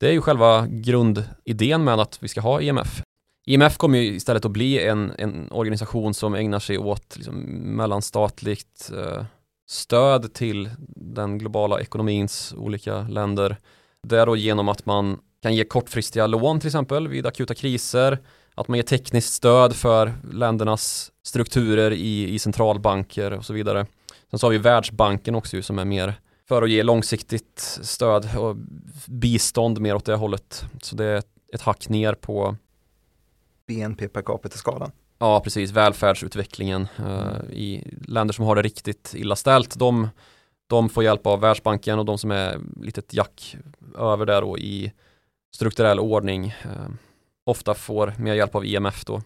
[0.00, 3.02] Det är ju själva grundidén med att vi ska ha IMF.
[3.46, 7.34] IMF kommer ju istället att bli en, en organisation som ägnar sig åt liksom,
[7.76, 9.24] mellanstatligt eh,
[9.70, 13.56] stöd till den globala ekonomins olika länder.
[14.02, 18.18] Det är då genom att man kan ge kortfristiga lån till exempel vid akuta kriser,
[18.54, 23.86] att man ger tekniskt stöd för ländernas strukturer i, i centralbanker och så vidare.
[24.30, 26.14] Sen så har vi Världsbanken också som är mer
[26.48, 28.56] för att ge långsiktigt stöd och
[29.06, 30.64] bistånd mer åt det hållet.
[30.82, 31.22] Så det är
[31.54, 32.56] ett hack ner på
[33.66, 34.90] BNP per capita-skalan.
[35.18, 35.70] Ja, precis.
[35.70, 39.78] Välfärdsutvecklingen uh, i länder som har det riktigt illa ställt.
[39.78, 40.08] De,
[40.66, 43.56] de får hjälp av Världsbanken och de som är litet jack
[43.98, 44.92] över där då i
[45.54, 46.88] strukturell ordning uh,
[47.44, 49.22] ofta får mer hjälp av IMF då.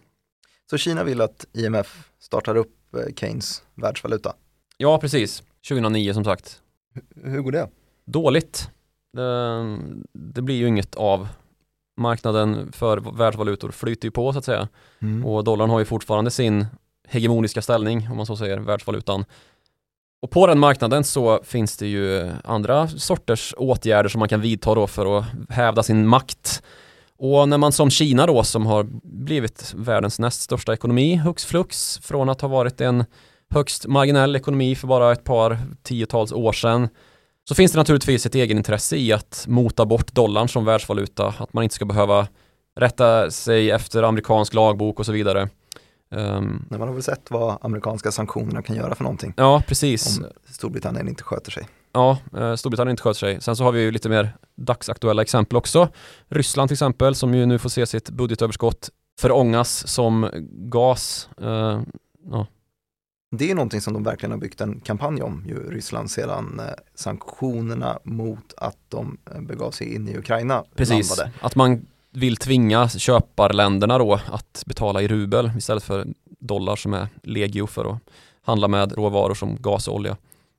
[0.69, 4.33] Så Kina vill att IMF startar upp eh, Keynes världsvaluta?
[4.77, 5.43] Ja, precis.
[5.69, 6.61] 2009 som sagt.
[6.95, 7.69] H hur går det?
[8.05, 8.69] Dåligt.
[9.13, 9.77] Det,
[10.13, 11.27] det, blir ju inget av.
[11.97, 14.67] Marknaden för världsvalutor flyter ju på så att säga.
[15.01, 15.25] Mm.
[15.25, 16.65] Och dollarn har ju fortfarande sin
[17.07, 19.25] hegemoniska ställning, om man så säger, världsvalutan.
[20.21, 24.75] Och på den marknaden så finns det ju andra sorters åtgärder som man kan vidta
[24.75, 26.63] då för att hävda sin makt.
[27.17, 31.97] Och när man som Kina då som har blivit världens näst största ekonomi hux flux
[31.97, 33.05] från att ha varit en
[33.49, 36.89] högst marginell ekonomi för bara ett par tiotals år sedan
[37.49, 41.63] så finns det naturligtvis ett egenintresse i att mota bort dollarn som världsvaluta, att man
[41.63, 42.27] inte ska behöva
[42.75, 45.49] rätta sig efter amerikansk lagbok och så vidare.
[46.11, 49.33] Um, man har väl sett vad amerikanska sanktionerna kan göra för någonting.
[49.37, 50.19] Ja, precis.
[50.19, 51.67] Om Storbritannien inte sköter sig.
[51.93, 53.41] Ja, eh, Storbritannien inte sköter sig.
[53.41, 55.89] Sen så har vi ju lite mer dagsaktuella exempel också.
[56.27, 58.89] Ryssland till exempel som ju nu får se sitt budgetöverskott
[59.19, 61.29] förångas som gas.
[61.41, 61.81] Uh,
[62.31, 62.47] ja.
[63.37, 66.65] Det är någonting som de verkligen har byggt en kampanj om, ju Ryssland sedan eh,
[66.95, 71.31] sanktionerna mot att de eh, begav sig in i Ukraina Precis, landade.
[71.41, 76.07] att man vill tvinga köparländerna då att betala i rubel istället för
[76.39, 77.99] dollar som är legio för att
[78.41, 80.17] handla med råvaror som gas och olja.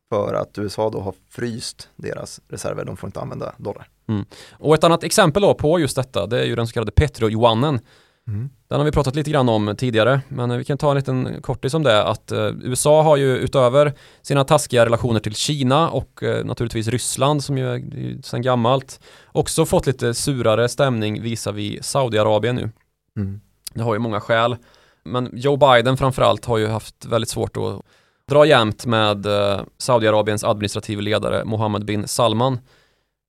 [0.09, 3.89] För att USA då har fryst deras reserver, de får inte använda dollar.
[4.09, 4.25] Mm.
[4.53, 7.81] Och ett annat exempel då på just detta, det är ju den så kallade Petro-Yuanen.
[8.29, 8.51] Mm.
[8.69, 11.75] Den har vi pratat lite grann om tidigare, men vi kan ta en liten kortis
[11.75, 13.93] om det att eh, USA har ju utöver
[14.23, 17.83] sina taskiga relationer till Kina och eh, naturligtvis Ryssland som ju är
[18.23, 19.01] sedan gammalt
[19.33, 22.71] också fått lite surare stämning visavi Saudiarabien nu.
[23.17, 23.41] Mm.
[23.75, 24.57] Det har ju många skäl,
[25.03, 27.83] men Joe Biden framförallt har ju haft väldigt svårt att
[28.29, 32.59] dra jämnt med eh, Saudiarabiens administrativa ledare Mohammed bin Salman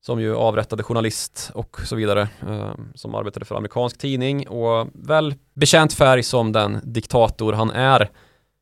[0.05, 5.35] som ju avrättade journalist och så vidare, eh, som arbetade för amerikansk tidning och väl
[5.53, 8.09] bekänt färg som den diktator han är.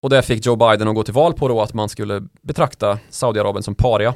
[0.02, 3.00] Och det fick Joe Biden att gå till val på då att man skulle betrakta
[3.10, 4.14] Saudiarabien som paria.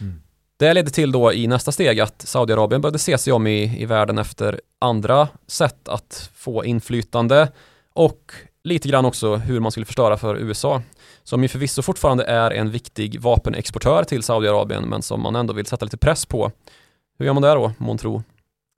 [0.00, 0.22] Mm.
[0.58, 3.86] Det ledde till då i nästa steg att Saudiarabien började se sig om i, i
[3.86, 7.52] världen efter andra sätt att få inflytande
[7.94, 8.32] och
[8.64, 10.82] lite grann också hur man skulle förstöra för USA
[11.24, 15.66] som ju förvisso fortfarande är en viktig vapenexportör till Saudiarabien men som man ändå vill
[15.66, 16.52] sätta lite press på.
[17.18, 18.22] Hur gör man det då, månntro?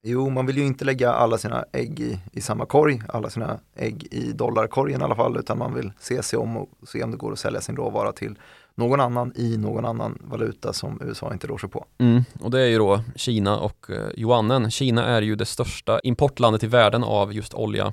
[0.04, 3.58] Jo, man vill ju inte lägga alla sina ägg i, i samma korg, alla sina
[3.76, 7.10] ägg i dollarkorgen i alla fall, utan man vill se sig om och se om
[7.10, 8.38] det går att sälja sin råvara till
[8.74, 11.86] någon annan i någon annan valuta som USA inte rår sig på.
[11.98, 14.70] Mm, och det är ju då Kina och eh, yuanen.
[14.70, 17.92] Kina är ju det största importlandet i världen av just olja.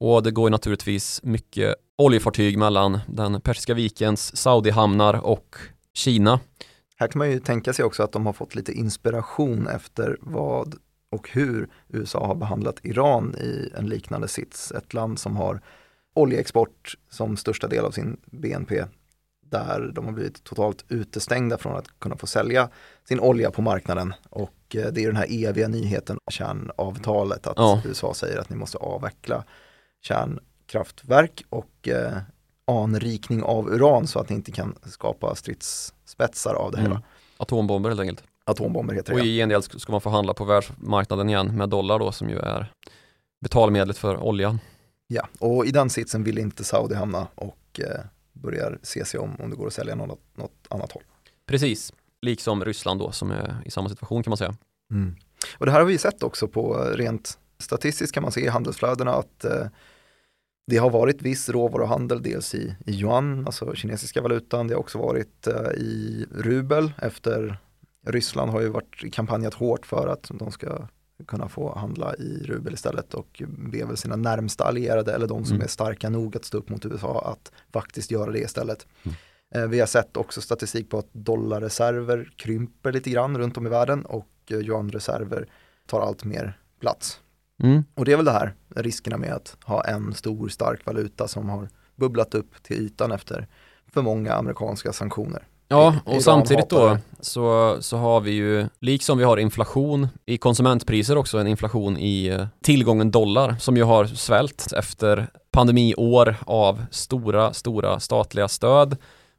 [0.00, 5.56] Och det går ju naturligtvis mycket oljefartyg mellan den Persiska vikens Saudihamnar och
[5.94, 6.40] Kina.
[6.96, 10.74] Här kan man ju tänka sig också att de har fått lite inspiration efter vad
[11.10, 14.72] och hur USA har behandlat Iran i en liknande sits.
[14.72, 15.60] Ett land som har
[16.14, 18.84] oljeexport som största del av sin BNP
[19.46, 22.68] där de har blivit totalt utestängda från att kunna få sälja
[23.08, 24.14] sin olja på marknaden.
[24.30, 27.82] Och eh, det är den här eviga nyheten, kärnavtalet, att ja.
[27.84, 29.44] USA säger att ni måste avveckla
[30.00, 32.18] kärnkraftverk och eh,
[32.64, 36.90] anrikning av uran så att ni inte kan skapa stridsspetsar av det mm.
[36.90, 37.02] hela.
[37.36, 38.24] Atombomber helt enkelt.
[38.44, 39.20] Atombomber heter det.
[39.20, 42.38] Och i gengäld ska man få handla på världsmarknaden igen med dollar då som ju
[42.38, 42.72] är
[43.40, 44.58] betalmedlet för oljan.
[45.06, 48.00] Ja, och i den sitsen vill inte Saudi hamna och eh,
[48.32, 51.02] börjar se sig om om det går att sälja något, något annat håll.
[51.46, 51.92] Precis,
[52.22, 54.54] liksom Ryssland då som är i samma situation kan man säga.
[54.90, 55.16] Mm.
[55.58, 59.14] Och det här har vi sett också på rent statistiskt kan man se i handelsflödena
[59.14, 59.66] att eh,
[60.70, 64.68] det har varit viss råvaruhandel, dels i, i yuan, alltså kinesiska valutan.
[64.68, 67.58] Det har också varit eh, i rubel efter
[68.06, 70.88] Ryssland har ju varit kampanjat hårt för att de ska
[71.26, 75.54] kunna få handla i rubel istället och be väl sina närmsta allierade eller de som
[75.54, 75.64] mm.
[75.64, 78.86] är starka nog att stå upp mot USA att faktiskt göra det istället.
[79.02, 79.16] Mm.
[79.54, 83.70] Eh, vi har sett också statistik på att dollarreserver krymper lite grann runt om i
[83.70, 85.46] världen och eh, yuanreserver
[85.86, 87.20] tar allt mer plats.
[87.62, 87.84] Mm.
[87.94, 91.48] Och det är väl det här, riskerna med att ha en stor stark valuta som
[91.48, 93.46] har bubblat upp till ytan efter
[93.92, 95.46] för många amerikanska sanktioner.
[95.68, 100.38] Ja, och Iran samtidigt då så, så har vi ju, liksom vi har inflation i
[100.38, 106.84] konsumentpriser också, en inflation i eh, tillgången dollar som ju har svält efter pandemiår av
[106.90, 108.96] stora, stora statliga stöd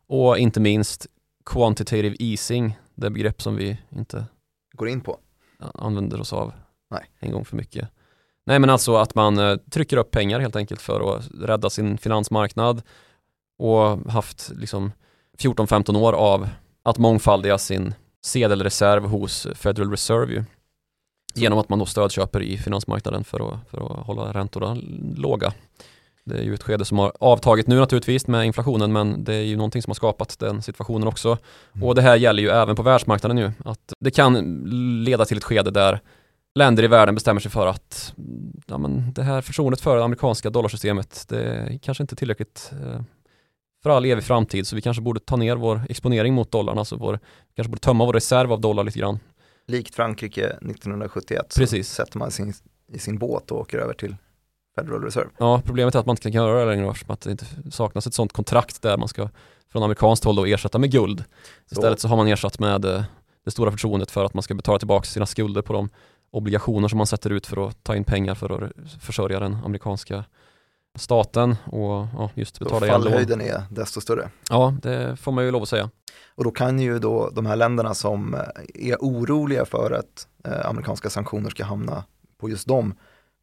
[0.07, 1.07] och inte minst
[1.45, 4.25] quantitative easing, det begrepp som vi inte
[4.73, 5.17] går in på
[5.73, 6.53] använder oss av
[6.91, 7.09] Nej.
[7.19, 7.89] en gång för mycket.
[8.45, 11.97] Nej men alltså att man eh, trycker upp pengar helt enkelt för att rädda sin
[11.97, 12.81] finansmarknad
[13.57, 14.91] och haft liksom
[15.37, 16.49] 14-15 år av
[16.83, 17.93] att mångfaldiga sin
[18.25, 20.43] sedelreserv hos Federal Reserve ju.
[21.33, 24.77] Genom att man då stödköper i finansmarknaden för att, för att hålla räntorna
[25.15, 25.53] låga.
[26.23, 29.41] Det är ju ett skede som har avtagit nu naturligtvis med inflationen men det är
[29.41, 31.37] ju någonting som har skapat den situationen också.
[31.73, 31.87] Mm.
[31.87, 33.51] Och det här gäller ju även på världsmarknaden nu.
[33.65, 34.63] Att det kan
[35.03, 35.99] leda till ett skede där
[36.55, 38.13] länder i världen bestämmer sig för att
[38.65, 43.01] ja, men det här förtroendet för det amerikanska dollarsystemet det är kanske inte tillräckligt eh,
[43.83, 46.95] för all evig framtid så vi kanske borde ta ner vår exponering mot dollarn, alltså
[46.95, 47.19] vår,
[47.55, 49.19] kanske borde tömma vår reserv av dollar lite grann.
[49.67, 51.89] Likt Frankrike 1971 Precis.
[51.89, 52.53] så sätter man sin,
[52.93, 54.15] i sin båt och åker över till
[54.75, 55.29] Federal Reserve.
[55.37, 58.07] Ja, problemet är att man inte kan göra det längre eftersom att det inte saknas
[58.07, 59.29] ett sådant kontrakt där man ska
[59.71, 61.23] från amerikanskt håll då ersätta med guld.
[61.71, 63.03] Istället så har man ersatt med eh,
[63.45, 65.89] det stora förtroendet för att man ska betala tillbaka sina skulder på de
[66.31, 70.25] obligationer som man sätter ut för att ta in pengar för att försörja den amerikanska
[70.95, 74.29] staten och ja, just betala igen Fallhöjden är desto större.
[74.49, 75.89] Ja, det får man ju lov att säga.
[76.35, 80.69] Och då kan ju då de här länderna som eh, är oroliga för att eh,
[80.69, 82.03] amerikanska sanktioner ska hamna
[82.37, 82.93] på just dem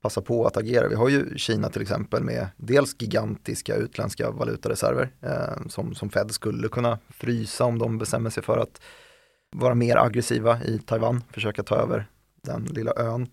[0.02, 0.88] passa på att agera.
[0.88, 6.30] Vi har ju Kina till exempel med dels gigantiska utländska valutareserver eh, som, som Fed
[6.30, 8.80] skulle kunna frysa om de bestämmer sig för att
[9.56, 12.06] vara mer aggressiva i Taiwan, försöka ta över
[12.48, 13.28] den lilla ön.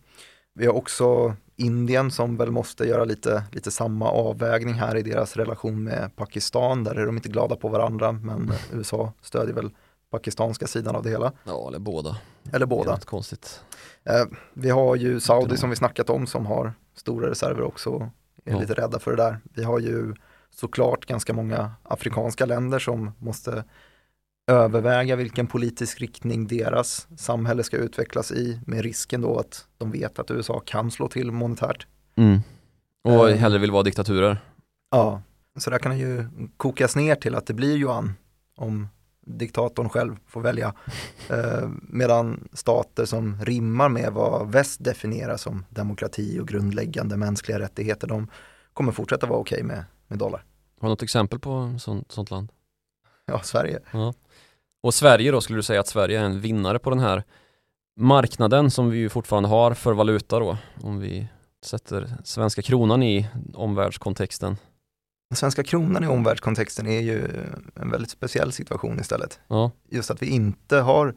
[0.53, 5.35] Vi har också Indien som väl måste göra lite, lite samma avvägning här i deras
[5.37, 6.83] relation med Pakistan.
[6.83, 9.69] Där är de inte glada på varandra men USA stödjer väl
[10.11, 11.31] pakistanska sidan av det hela.
[11.43, 12.17] Ja, eller båda.
[12.53, 12.97] Eller båda.
[12.97, 13.61] Konstigt.
[14.03, 18.09] Eh, vi har ju Saudi som vi snackat om som har stora reserver också.
[18.45, 18.59] Är ja.
[18.59, 19.39] lite rädda för det där.
[19.43, 20.13] Vi har ju
[20.49, 23.63] såklart ganska många afrikanska länder som måste
[24.47, 30.19] överväga vilken politisk riktning deras samhälle ska utvecklas i med risken då att de vet
[30.19, 31.87] att USA kan slå till monetärt.
[32.15, 32.39] Mm.
[33.03, 34.37] Och uh, hellre vill vara diktaturer.
[34.91, 35.21] Ja,
[35.57, 36.27] så där kan det ju
[36.57, 38.13] kokas ner till att det blir yuan
[38.55, 38.87] om
[39.25, 40.73] diktatorn själv får välja.
[41.31, 48.07] Uh, medan stater som rimmar med vad väst definierar som demokrati och grundläggande mänskliga rättigheter,
[48.07, 48.27] de
[48.73, 50.43] kommer fortsätta vara okej okay med, med dollar.
[50.79, 52.49] Har du något exempel på sånt, sånt land?
[53.31, 53.79] Ja, Sverige.
[53.91, 54.13] Ja.
[54.83, 57.23] Och Sverige då, skulle du säga att Sverige är en vinnare på den här
[57.99, 61.27] marknaden som vi ju fortfarande har för valuta då, om vi
[61.65, 64.57] sätter svenska kronan i omvärldskontexten?
[65.29, 67.27] Den svenska kronan i omvärldskontexten är ju
[67.75, 69.39] en väldigt speciell situation istället.
[69.47, 69.71] Ja.
[69.89, 71.15] Just att vi inte har,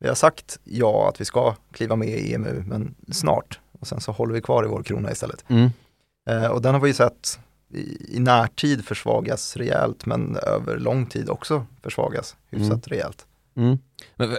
[0.00, 3.60] vi har sagt ja att vi ska kliva med i EMU, men snart.
[3.80, 5.44] Och sen så håller vi kvar i vår krona istället.
[5.48, 5.70] Mm.
[6.30, 7.38] Eh, och den har vi ju sett
[7.74, 12.82] i, i närtid försvagas rejält men över lång tid också försvagas hyfsat mm.
[12.86, 13.26] rejält.
[13.56, 13.78] Mm.
[14.16, 14.30] Men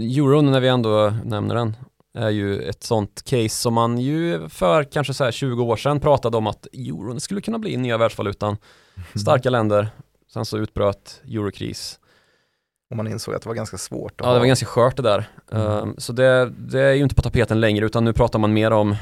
[0.00, 1.76] euron, när vi ändå nämner den,
[2.14, 6.36] är ju ett sånt case som man ju för kanske så 20 år sedan pratade
[6.36, 8.56] om att euron skulle kunna bli nya världsvalutan.
[9.14, 9.88] Starka länder,
[10.32, 11.98] sen så utbröt eurokris.
[12.92, 14.12] Och man insåg att det var ganska svårt.
[14.16, 15.24] ja, det var ganska skört det där.
[15.52, 15.66] Mm.
[15.66, 18.70] Um, så det, det, är ju inte på tapeten längre utan nu pratar man mer
[18.70, 18.96] om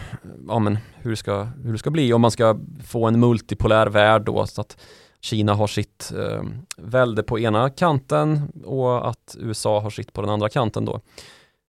[0.49, 3.86] ja, men hur, det ska, hur det ska bli om man ska få en multipolär
[3.86, 4.76] värld då så att
[5.20, 6.43] Kina har sitt eh,
[6.76, 11.01] välde på ena kanten och att USA har sitt på den andra kanten då.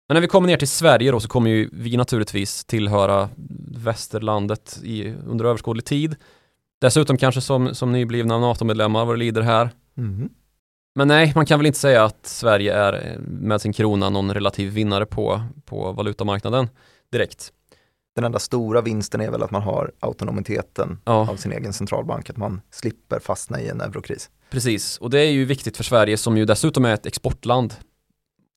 [0.07, 3.29] Men när vi kommer ner till Sverige då så kommer ju vi naturligtvis tillhöra
[3.67, 6.15] västerlandet i, under överskådlig tid.
[6.81, 9.69] Dessutom kanske som, som nyblivna NATO-medlemmar vad det lider här.
[9.97, 10.29] Mm.
[10.99, 14.33] Men nej, man kan väl inte säga att Sverige är eh, med sin krona någon
[14.33, 16.69] relativ vinnare på, på valutamarknaden
[17.11, 17.51] direkt.
[18.15, 21.29] Den enda stora vinsten är väl att man har autonomiteten ja.
[21.29, 24.29] av sin egen centralbank, att man slipper fastna i en eurokris.
[24.49, 27.73] Precis, och det är ju viktigt för Sverige som ju dessutom är ett exportland.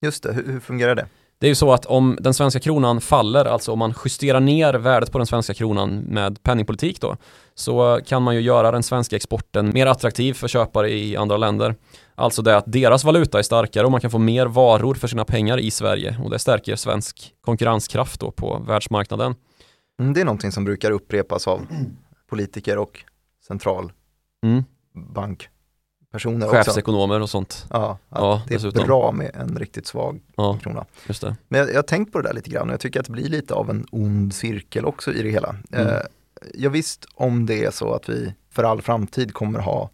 [0.00, 1.06] Just det, hur, hur fungerar det?
[1.42, 4.74] Det är ju så att om den svenska kronan faller, alltså om man justerar ner
[4.74, 7.16] värdet på den svenska kronan med penningpolitik då,
[7.54, 11.74] så kan man ju göra den svenska exporten mer attraktiv för köpare i andra länder.
[12.14, 15.24] Alltså det att deras valuta är starkare och man kan få mer varor för sina
[15.24, 19.34] pengar i Sverige och det stärker svensk konkurrenskraft då på världsmarknaden.
[20.00, 21.66] Mm, det är någonting som brukar upprepas av
[22.30, 23.04] politiker och
[23.46, 23.92] centralbank.
[24.44, 24.64] Mm
[26.50, 27.66] Chefsekonomer och sånt.
[27.70, 28.86] Ja, ja det är dessutom.
[28.86, 30.84] bra med en riktigt svag ja, krona.
[31.06, 31.36] Just det.
[31.48, 33.12] Men jag, jag har tänkt på det där lite grann och jag tycker att det
[33.12, 35.56] blir lite av en ond cirkel också i det hela.
[35.72, 35.86] Mm.
[35.86, 36.00] Eh,
[36.54, 39.90] jag visst om det är så att vi för all framtid kommer ha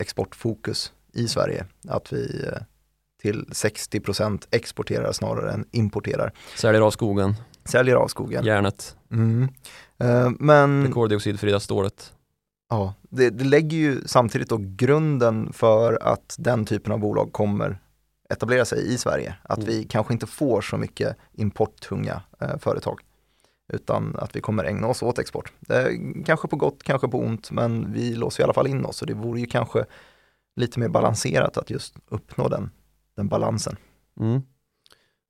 [0.00, 2.62] exportfokus i Sverige, att vi eh,
[3.22, 6.32] till 60% exporterar snarare än importerar.
[6.56, 7.34] Säljer av skogen.
[7.64, 8.44] Säljer av skogen.
[8.44, 8.96] Järnet.
[9.12, 9.48] Mm.
[9.98, 10.84] Eh, men...
[10.84, 12.12] Det koldioxidfria stålet.
[12.68, 17.78] Ja, det, det lägger ju samtidigt då grunden för att den typen av bolag kommer
[18.30, 19.34] etablera sig i Sverige.
[19.42, 19.70] Att mm.
[19.70, 23.00] vi kanske inte får så mycket importtunga eh, företag.
[23.72, 25.52] Utan att vi kommer ägna oss åt export.
[25.68, 25.86] Eh,
[26.26, 29.00] kanske på gott, kanske på ont, men vi låser i alla fall in oss.
[29.00, 29.84] Och det vore ju kanske
[30.56, 32.70] lite mer balanserat att just uppnå den,
[33.16, 33.76] den balansen.
[34.20, 34.42] Mm.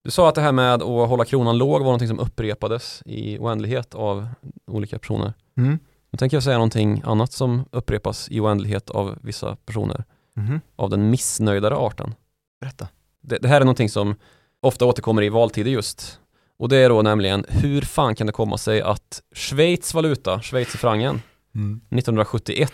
[0.05, 3.39] Du sa att det här med att hålla kronan låg var någonting som upprepades i
[3.39, 4.29] oändlighet av
[4.67, 5.33] olika personer.
[5.57, 5.79] Mm.
[6.11, 10.05] Nu tänker jag säga någonting annat som upprepas i oändlighet av vissa personer.
[10.37, 10.61] Mm.
[10.77, 12.15] Av den missnöjdare arten.
[12.61, 12.89] Berätta.
[13.21, 14.15] Det, det, här är någonting som
[14.61, 16.21] ofta återkommer i valtider just.
[16.59, 21.23] Och det är då nämligen, hur fan kan det komma sig att Schweiz valuta, schweizerfrancen,
[21.55, 21.81] mm.
[21.91, 22.73] 1971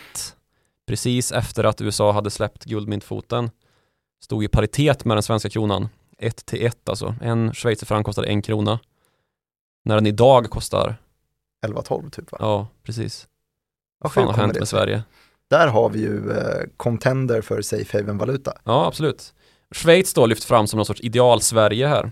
[0.90, 3.50] precis efter att USA hade släppt guldmyntfoten
[4.22, 5.88] stod i paritet med den svenska kronan.
[6.18, 7.14] 1 till 1 alltså.
[7.22, 8.78] En schweizerfranc kostade en krona.
[9.84, 10.96] När den idag kostar
[11.66, 12.38] 11-12 typ va?
[12.40, 13.28] Ja, precis.
[13.98, 14.68] Vad fan har hänt med?
[14.68, 15.02] Sverige?
[15.50, 18.52] Där har vi ju eh, contender för safe haven-valuta.
[18.64, 19.34] Ja, absolut.
[19.74, 22.10] Schweiz då lyft fram som någon sorts ideal-Sverige här.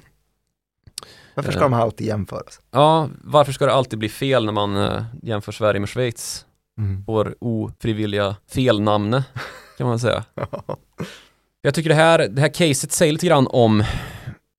[1.35, 1.65] Varför ska Eh.
[1.65, 2.61] de här alltid jämföras?
[2.71, 6.47] Ja, varför ska det alltid bli fel när man eh, jämför Sverige med Schweiz?
[6.79, 7.05] Mm.
[7.07, 9.25] Vår ofrivilliga felnamne
[9.79, 10.25] kan man säga.
[11.61, 13.85] Jag tycker det här, det här caset säger lite grann om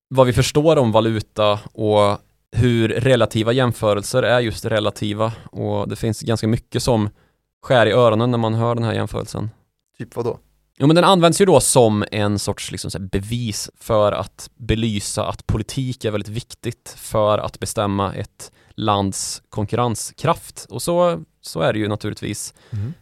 [0.10, 2.18] vad vi förstår om valuta och
[2.52, 7.10] hur relativa jämförelser är just relativa och det finns ganska mycket som
[7.62, 9.50] skär i öronen när man hör den här jämförelsen.
[9.98, 10.40] typ vad då?
[10.82, 15.48] Jo men den används ju då som en sorts liksom bevis för att belysa att
[15.48, 20.68] politik är väldigt viktigt för att bestämma ett lands konkurrenskraft.
[20.70, 22.54] Och så, så är det ju naturligtvis.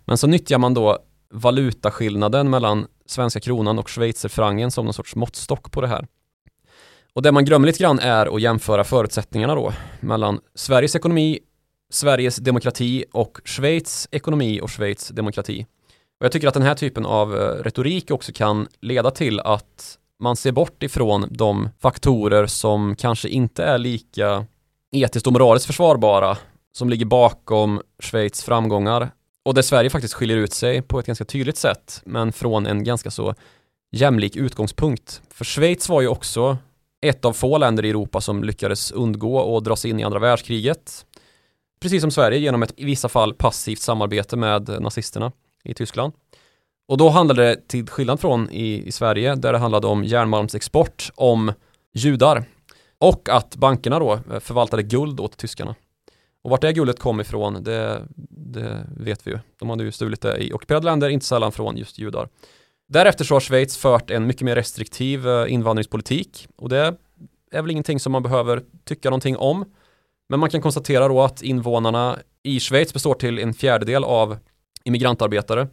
[0.05, 0.97] Men så nyttjar man då
[1.33, 6.07] valutaskillnaden mellan svenska kronan och schweizerfrancen som någon sorts måttstock på det här.
[7.13, 11.39] Och det man glömmer lite grann är att jämföra förutsättningarna då mellan Sveriges ekonomi,
[11.89, 15.65] Sveriges demokrati och Schweiz ekonomi och Schweiz demokrati.
[16.19, 19.97] Och jag tycker att den här typen av eh, retorik också kan leda till att
[20.19, 24.45] man ser bort ifrån de faktorer som kanske inte är lika
[24.91, 26.37] etiskt och moraliskt försvarbara
[26.73, 29.09] som ligger bakom Schweiz framgångar
[29.45, 32.83] och där Sverige faktiskt skiljer ut sig på ett ganska tydligt sätt men från en
[32.83, 33.35] ganska så
[33.91, 35.21] jämlik utgångspunkt.
[35.29, 36.57] För Schweiz var ju också
[37.01, 41.05] ett av få länder i Europa som lyckades undgå och dras in i andra världskriget.
[41.81, 45.31] Precis som Sverige genom ett i vissa fall passivt samarbete med nazisterna
[45.67, 46.13] i Tyskland.
[46.87, 51.11] Och då handlade det till skillnad från i, i Sverige där det handlade om järnmalmsexport,
[51.15, 51.53] om
[51.93, 52.45] judar
[52.97, 55.75] och att bankerna då eh, förvaltade guld åt tyskarna.
[56.43, 59.39] Och vart det guldet kom ifrån, det, det vet vi ju.
[59.59, 62.29] De hade ju stulit det i ockuperade länder, inte sällan från just judar.
[62.89, 66.97] Därefter så har Schweiz fört en mycket mer restriktiv eh, invandringspolitik och det
[67.51, 69.65] är väl ingenting som man behöver tycka någonting om.
[70.29, 74.37] Men man kan konstatera då att invånarna i Schweiz består till en fjärdedel av
[74.87, 75.67] immigrantarbetare.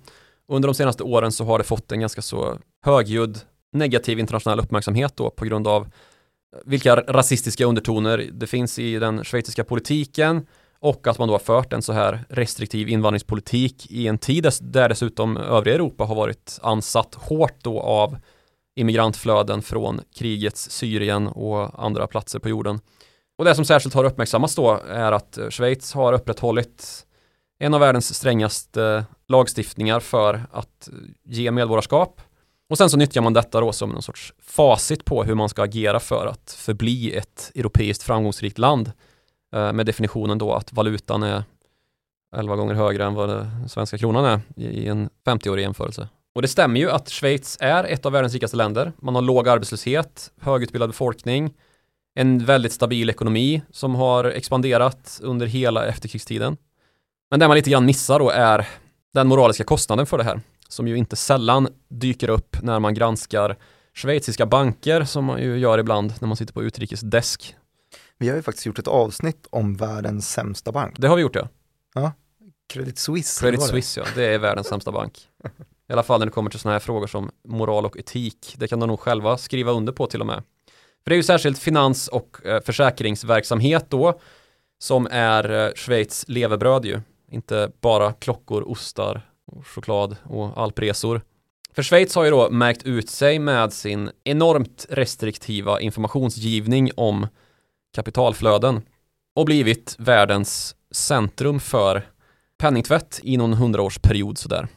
[0.48, 3.38] Under de senaste åren så har det fått en ganska så högljudd
[3.72, 5.88] negativ internationell uppmärksamhet då på grund av eh,
[6.64, 10.46] vilka rasistiska undertoner det finns i den schweiziska politiken
[10.78, 14.88] och att man då har fört en så här restriktiv invandringspolitik i en tid där
[14.88, 18.16] dessutom övriga Europa har varit ansatt hårt då av
[18.76, 22.80] immigrantflöden från krigets Syrien och andra platser på jorden.
[23.38, 27.06] Och det som särskilt har uppmärksammats då är att eh, Schweiz har upprätthållit
[27.64, 30.88] en av världens strängaste lagstiftningar för att
[31.24, 32.20] ge medborgarskap.
[32.70, 35.62] Och sen så nyttjar man detta då som någon sorts facit på hur man ska
[35.62, 38.92] agera för att förbli ett europeiskt framgångsrikt land.
[39.54, 41.44] Eh, med definitionen då att valutan är
[42.36, 46.08] 11 gånger högre än vad den svenska kronan är i en 50-årig jämförelse.
[46.34, 48.92] Och det stämmer ju att Schweiz är ett av världens rikaste länder.
[48.98, 51.54] Man har låg arbetslöshet, högutbildad befolkning,
[52.14, 56.56] en väldigt stabil ekonomi som har expanderat under hela efterkrigstiden.
[57.31, 58.68] Men det man lite grann missar då är
[59.14, 63.57] den moraliska kostnaden för det här, som ju inte sällan dyker upp när man granskar
[63.95, 67.57] schweiziska banker, som man ju gör ibland när man sitter på utrikesdesk.
[68.18, 70.95] Vi har ju faktiskt gjort ett avsnitt om världens sämsta bank.
[70.99, 71.37] Det har vi gjort
[71.95, 72.12] ja.
[72.72, 73.41] Credit Suisse.
[73.41, 73.62] Credit?
[73.62, 75.29] Suisse ja, det är världens sämsta bank.
[75.89, 78.55] I alla fall när det kommer till sådana här frågor som moral och etik.
[78.57, 80.43] Det kan de nog själva skriva under på till och med.
[81.05, 84.20] För det är ju särskilt finans och eh, försäkringsverksamhet då
[84.79, 87.01] som är eh, Schweiz levebröd ju.
[87.35, 91.20] Inte bara klockor, ostar, och choklad och alpresor.
[91.72, 97.26] För Schweiz har ju då märkt ut sig med sin enormt restriktiva informationsgivning om
[97.95, 98.82] kapitalflöden
[99.35, 102.03] och blivit världens centrum för
[102.59, 104.68] penningtvätt i någon hundraårsperiod sådär.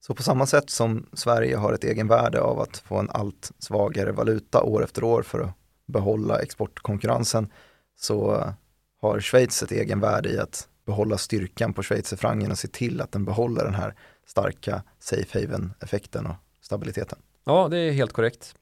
[0.00, 4.12] Så på samma sätt som Sverige har ett egenvärde av att få en allt svagare
[4.12, 5.54] valuta år efter år för att
[5.86, 7.52] behålla exportkonkurrensen
[7.98, 8.44] så
[9.00, 13.24] har Schweiz ett egenvärde i att behålla styrkan på schweizerfrancen och se till att den
[13.24, 13.94] behåller den här
[14.26, 17.18] starka safe haven-effekten och stabiliteten.
[17.44, 18.54] Ja, det är helt korrekt.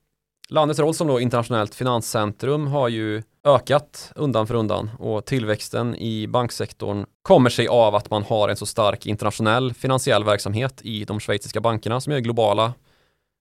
[0.48, 6.26] Landets roll som då internationellt finanscentrum har ju ökat undan för undan och tillväxten i
[6.26, 11.20] banksektorn kommer sig av att man har en så stark internationell finansiell verksamhet i de
[11.20, 12.74] schweiziska bankerna som är globala.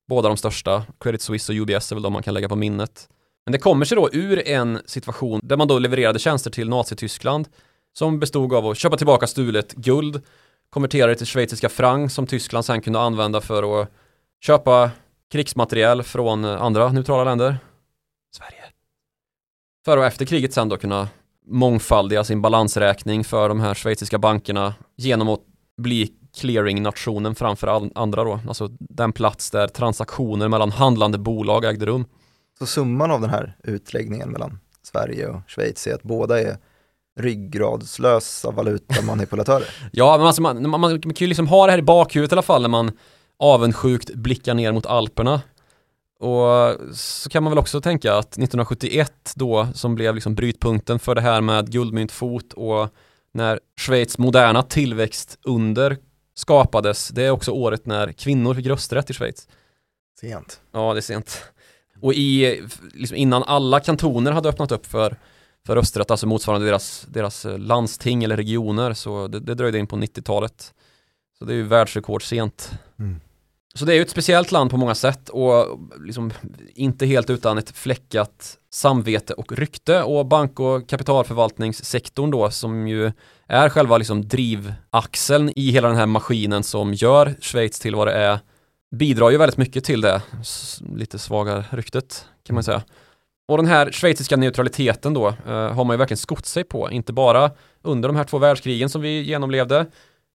[0.08, 3.10] Båda de största, Credit Suisse och UBS är väl de man kan lägga på minnet.
[3.46, 7.48] Men det kommer sig då ur en situation där man då levererade tjänster till Nazityskland
[7.94, 10.22] som bestod av att köpa tillbaka stulet guld,
[10.70, 13.90] konvertera det till schweiziska franc som Tyskland sen kunde använda för att
[14.42, 14.92] köpa
[15.32, 17.58] krigsmateriel från andra neutrala länder.
[18.36, 18.64] Sverige.
[19.86, 21.08] För att efter kriget sen då kunna
[21.46, 25.40] mångfaldiga sin balansräkning för de här schweiziska bankerna genom att
[25.78, 28.40] bli clearing-nationen framför andra då.
[28.48, 32.06] Alltså den plats där transaktioner mellan handlande bolag ägde rum.
[32.60, 36.58] Så summan av den här utläggningen mellan Sverige och Schweiz är att båda är
[37.20, 39.68] ryggradslösa valutamanipulatörer.
[39.92, 42.36] ja, men alltså man, man, man, kan ju liksom ha det här i bakhuvudet i
[42.36, 42.92] alla fall när man
[43.40, 45.42] avundsjukt blickar ner mot Alperna.
[46.20, 51.16] Och så kan man väl också tänka att 1971 då som blev liksom brytpunkten för
[51.16, 52.90] det här med guldmyntfot och
[53.32, 55.98] när Schweiz moderna tillväxt under
[56.36, 57.08] skapades.
[57.08, 59.48] Det är också året när kvinnor fick rösträtt i Schweiz.
[60.20, 60.62] Sent.
[60.72, 61.44] Ja, det är sent.
[62.02, 62.62] Och i,
[62.94, 65.18] liksom innan alla kantoner hade öppnat upp för,
[65.66, 69.88] för rösträtt, alltså motsvarande deras, deras eh, landsting eller regioner, så det, det dröjde in
[69.88, 70.74] på 90-talet.
[71.40, 72.72] Så det är ju världsrekord sent.
[73.00, 73.20] Mm.
[73.76, 76.34] Så det är ju ett speciellt land på många sätt och liksom
[76.76, 83.12] inte helt utan ett fläckat samvete och rykte och bank och kapitalförvaltningssektorn då som ju
[83.48, 88.14] är själva liksom drivaxeln i hela den här maskinen som gör Schweiz till vad det
[88.14, 88.40] är
[88.96, 90.22] bidrar ju väldigt mycket till det
[90.96, 92.84] lite svaga ryktet kan man säga.
[93.48, 97.14] Och den här schweiziska neutraliteten då eh, har man ju verkligen skott sig på, inte
[97.14, 99.86] bara under de här två världskrigen som vi genomlevde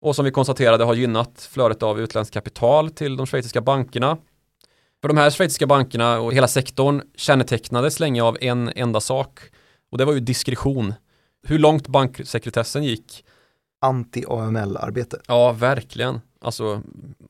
[0.01, 4.17] och som vi konstaterade har gynnat flödet av utländskt kapital till de schweiziska bankerna.
[5.01, 9.39] För de här schweiziska bankerna och hela sektorn kännetecknades länge av en enda sak
[9.91, 10.93] och det var ju diskretion.
[11.43, 13.25] Hur långt banksekretessen gick.
[13.81, 15.21] Anti-AML-arbete.
[15.27, 16.21] Ja, verkligen.
[16.41, 16.81] Alltså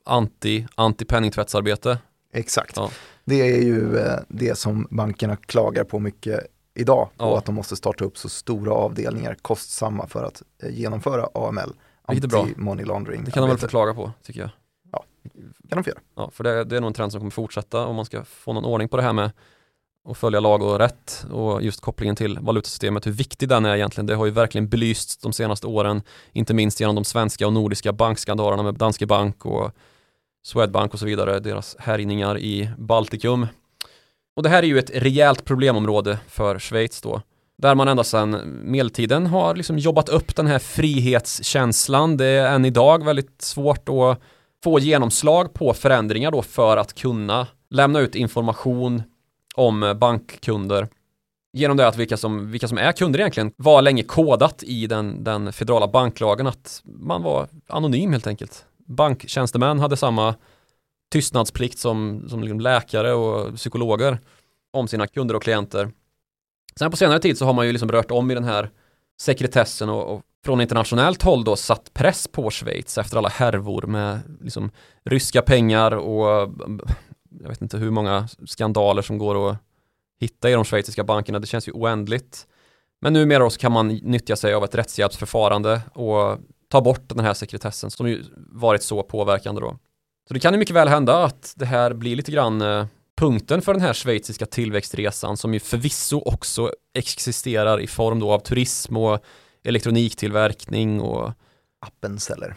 [0.04, 1.98] anti, anti-penningtvättsarbete.
[2.32, 2.76] Exakt.
[2.76, 2.90] Ja.
[3.28, 7.08] Det är ju eh, det som bankerna klagar på mycket idag.
[7.18, 7.24] Ja.
[7.24, 11.72] Och att de måste starta upp så stora avdelningar, kostsamma för att eh, genomföra AML.
[12.06, 13.24] Anti-money laundering.
[13.24, 14.50] Det kan de väl förklaga på, tycker jag.
[14.92, 15.04] Ja,
[15.68, 16.00] kan de få göra.
[16.16, 18.52] Ja, för det, det, är nog en trend som kommer fortsätta om man ska få
[18.52, 19.30] någon ordning på det här med
[20.08, 24.06] att följa lag och rätt och just kopplingen till valutasystemet, hur viktig den är egentligen.
[24.06, 26.02] Det har ju verkligen belysts de senaste åren,
[26.32, 29.72] inte minst genom de svenska och nordiska bankskandalerna med Danske Bank och
[30.42, 33.46] Swedbank och så vidare, deras härjningar i Baltikum.
[34.36, 37.22] Och det här är ju ett rejält problemområde för Schweiz då.
[37.58, 42.16] Där man ända sedan medeltiden har liksom jobbat upp den här frihetskänslan.
[42.16, 44.20] Det är än idag väldigt svårt att
[44.64, 49.02] få genomslag på förändringar då för att kunna lämna ut information
[49.54, 50.88] om bankkunder
[51.52, 55.24] genom det att vilka som, vilka som är kunder egentligen var länge kodat i den,
[55.24, 58.64] den federala banklagen att man var anonym helt enkelt.
[58.88, 60.34] Banktjänstemän hade samma
[61.12, 64.18] tystnadsplikt som, som liksom läkare och psykologer
[64.70, 65.90] om sina kunder och klienter.
[66.78, 68.70] Sen på senare tid så har man ju liksom rört om i den här
[69.20, 74.20] sekretessen och, och från internationellt håll då satt press på Schweiz efter alla härvor med
[74.40, 74.70] liksom
[75.04, 76.54] ryska pengar och
[77.40, 79.56] jag vet inte hur många skandaler som går att
[80.20, 81.38] hitta i de schweiziska bankerna.
[81.38, 82.46] Det känns ju oändligt.
[83.00, 86.38] Men numera så kan man nyttja sig av ett rättshjälpsförfarande och
[86.68, 89.78] ta bort den här sekretessen som ju varit så påverkande då.
[90.28, 93.62] Så det kan ju mycket väl hända att det här blir lite grann eh, punkten
[93.62, 98.96] för den här schweiziska tillväxtresan som ju förvisso också existerar i form då av turism
[98.96, 99.24] och
[99.64, 101.32] elektroniktillverkning och
[101.80, 102.56] appen säljer.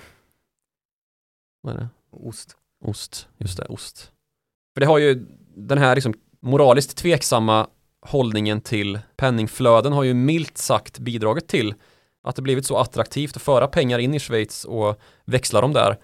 [1.62, 1.89] Vad är det?
[2.12, 2.57] Ost.
[2.84, 4.12] Ost, just det, ost.
[4.74, 7.68] För det har ju den här liksom moraliskt tveksamma
[8.01, 11.74] hållningen till penningflöden har ju milt sagt bidragit till
[12.24, 15.97] att det blivit så attraktivt att föra pengar in i Schweiz och växla dem där,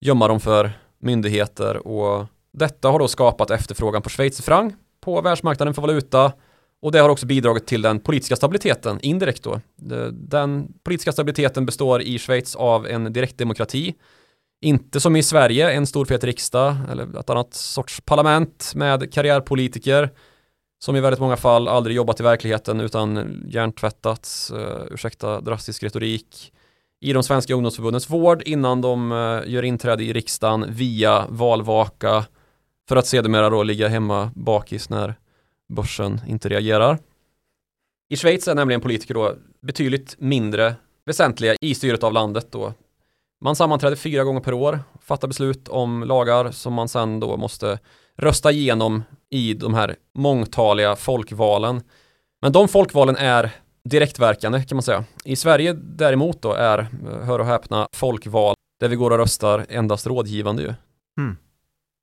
[0.00, 5.82] gömma dem för myndigheter och detta har då skapat efterfrågan på schweizerfranc på världsmarknaden för
[5.82, 6.32] valuta
[6.82, 9.60] och det har också bidragit till den politiska stabiliteten indirekt då.
[10.12, 13.94] Den politiska stabiliteten består i Schweiz av en direktdemokrati
[14.60, 20.10] inte som i Sverige, en stor fet riksdag eller ett annat sorts parlament med karriärpolitiker
[20.84, 24.58] som i väldigt många fall aldrig jobbat i verkligheten utan hjärntvättats, uh,
[24.90, 26.52] ursäkta drastisk retorik,
[27.00, 32.24] i de svenska ungdomsförbundens vård innan de uh, gör inträde i riksdagen via valvaka
[32.88, 35.14] för att sedermera då ligga hemma bakis när
[35.68, 36.98] börsen inte reagerar.
[38.08, 40.74] I Schweiz är nämligen politiker då betydligt mindre
[41.06, 42.72] väsentliga i styret av landet då
[43.40, 47.78] man sammanträder fyra gånger per år, fattar beslut om lagar som man sen då måste
[48.16, 51.82] rösta igenom i de här mångtaliga folkvalen.
[52.42, 53.50] Men de folkvalen är
[53.84, 55.04] direktverkande kan man säga.
[55.24, 56.88] I Sverige däremot då är,
[57.22, 60.74] hör och häpna, folkval där vi går och röstar endast rådgivande ju.
[61.18, 61.36] Mm.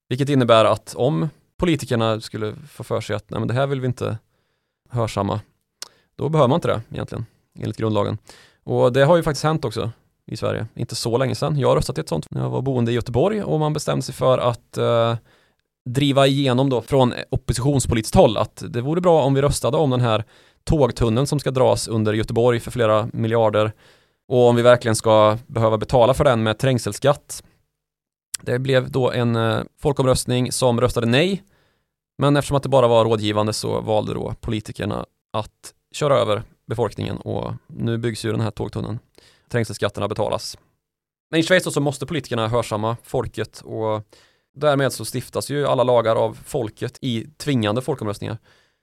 [0.10, 3.82] Vilket innebär att om politikerna skulle få för sig att nej men det här vill
[3.82, 4.18] vi inte
[4.90, 5.40] hörsamma,
[6.16, 7.26] då behöver man inte det egentligen,
[7.60, 8.18] enligt grundlagen.
[8.64, 9.92] Och det har ju faktiskt hänt också
[10.26, 10.68] i Sverige.
[10.76, 11.60] Inte så länge sedan.
[11.60, 14.02] Jag har röstat i ett sånt när jag var boende i Göteborg och man bestämde
[14.02, 15.16] sig för att eh,
[15.90, 20.02] driva igenom då från oppositionspolitiskt håll att det vore bra om vi röstade om den
[20.02, 20.24] här
[20.64, 23.72] tågtunneln som ska dras under Göteborg för flera miljarder
[24.28, 27.44] och om vi verkligen ska behöva betala för den med trängselskatt.
[28.42, 31.44] Det blev då en eh, folkomröstning som röstade nej,
[32.18, 37.18] men eftersom att det bara var rådgivande så valde då politikerna att köra över befolkningen
[37.18, 39.00] och nu byggs ju den här tågtunneln.
[39.50, 40.58] Trängselskatterna betalas.
[41.32, 44.08] Men i Schweiz så måste politikerna hörsamma folket och
[44.54, 48.38] därmed så stiftas ju alla lagar av folket i tvingande folkomröstningar.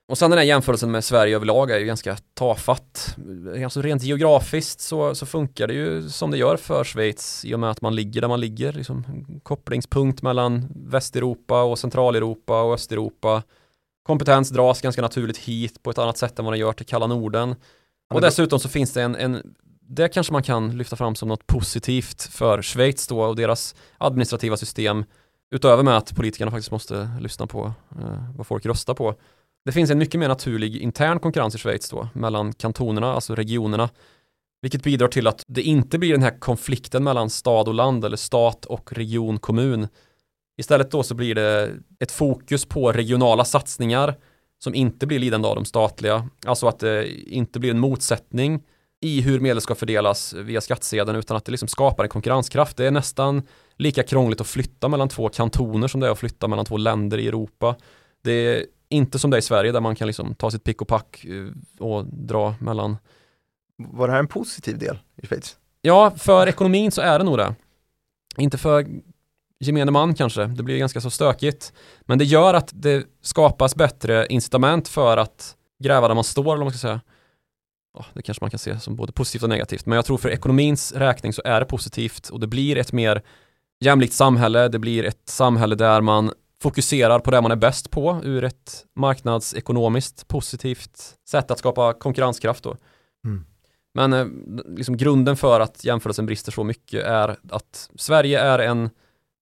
[0.09, 3.17] Och sen den här jämförelsen med Sverige överlag är ju ganska tafatt.
[3.65, 7.61] Alltså rent geografiskt så, så funkar det ju som det gör för Schweiz i och
[7.61, 8.73] med att man ligger där man ligger.
[8.73, 9.05] Liksom
[9.43, 13.43] kopplingspunkt mellan Västeuropa och Centraleuropa och Östeuropa.
[14.03, 17.07] Kompetens dras ganska naturligt hit på ett annat sätt än vad den gör till kalla
[17.07, 17.55] Norden.
[18.15, 19.55] Och dessutom så finns det en, en
[19.89, 24.57] det kanske man kan lyfta fram som något positivt för Schweiz då och deras administrativa
[24.57, 25.05] system
[25.51, 29.15] utöver med att politikerna faktiskt måste lyssna på eh, vad folk röstar på
[29.69, 33.91] det finns en mycket mer naturlig intern konkurrens i Schweiz då mellan kantonerna, alltså regionerna,
[34.63, 38.17] vilket bidrar till att det inte blir den här konflikten mellan stad och land eller
[38.17, 39.89] stat och region, kommun.
[40.59, 41.71] Istället då så blir det
[42.01, 44.15] ett fokus på regionala satsningar
[44.59, 46.29] som inte blir lidande av de statliga.
[46.47, 48.63] Alltså att det inte blir en motsättning
[49.01, 52.77] i hur medel ska fördelas via skattsedeln utan att det liksom skapar en konkurrenskraft.
[52.77, 53.43] Det är nästan
[53.77, 57.19] lika krångligt att flytta mellan två kantoner som det är att flytta mellan två länder
[57.19, 57.77] i Europa.
[58.23, 60.83] Det är inte som det är i Sverige där man kan liksom ta sitt pick
[60.83, 62.97] och pack eh, och dra mellan.
[63.77, 65.57] Var det här en positiv del i Schweiz?
[65.83, 67.55] Ja, för ekonomin så är det nog det.
[68.37, 68.87] Inte för
[69.61, 71.73] gemene man kanske, det blir ganska så stökigt.
[72.01, 76.57] Men det gör att det skapas bättre incitament för att gräva där man står, eller
[76.57, 77.01] vad man ska säga.
[77.99, 79.87] Oh, det kanske man kan se som både positivt och negativt.
[79.87, 83.23] Men jag tror för ekonomins räkning så är det positivt och det blir ett mer
[83.81, 84.69] jämlikt samhälle.
[84.69, 86.33] Det blir ett samhälle där man
[86.63, 92.65] fokuserar på det man är bäst på ur ett marknadsekonomiskt positivt sätt att skapa konkurrenskraft
[92.65, 92.77] då.
[93.25, 93.45] Mm.
[93.95, 94.27] Men eh,
[94.77, 98.91] liksom grunden för att jämförelsen brister så mycket är att Sverige är en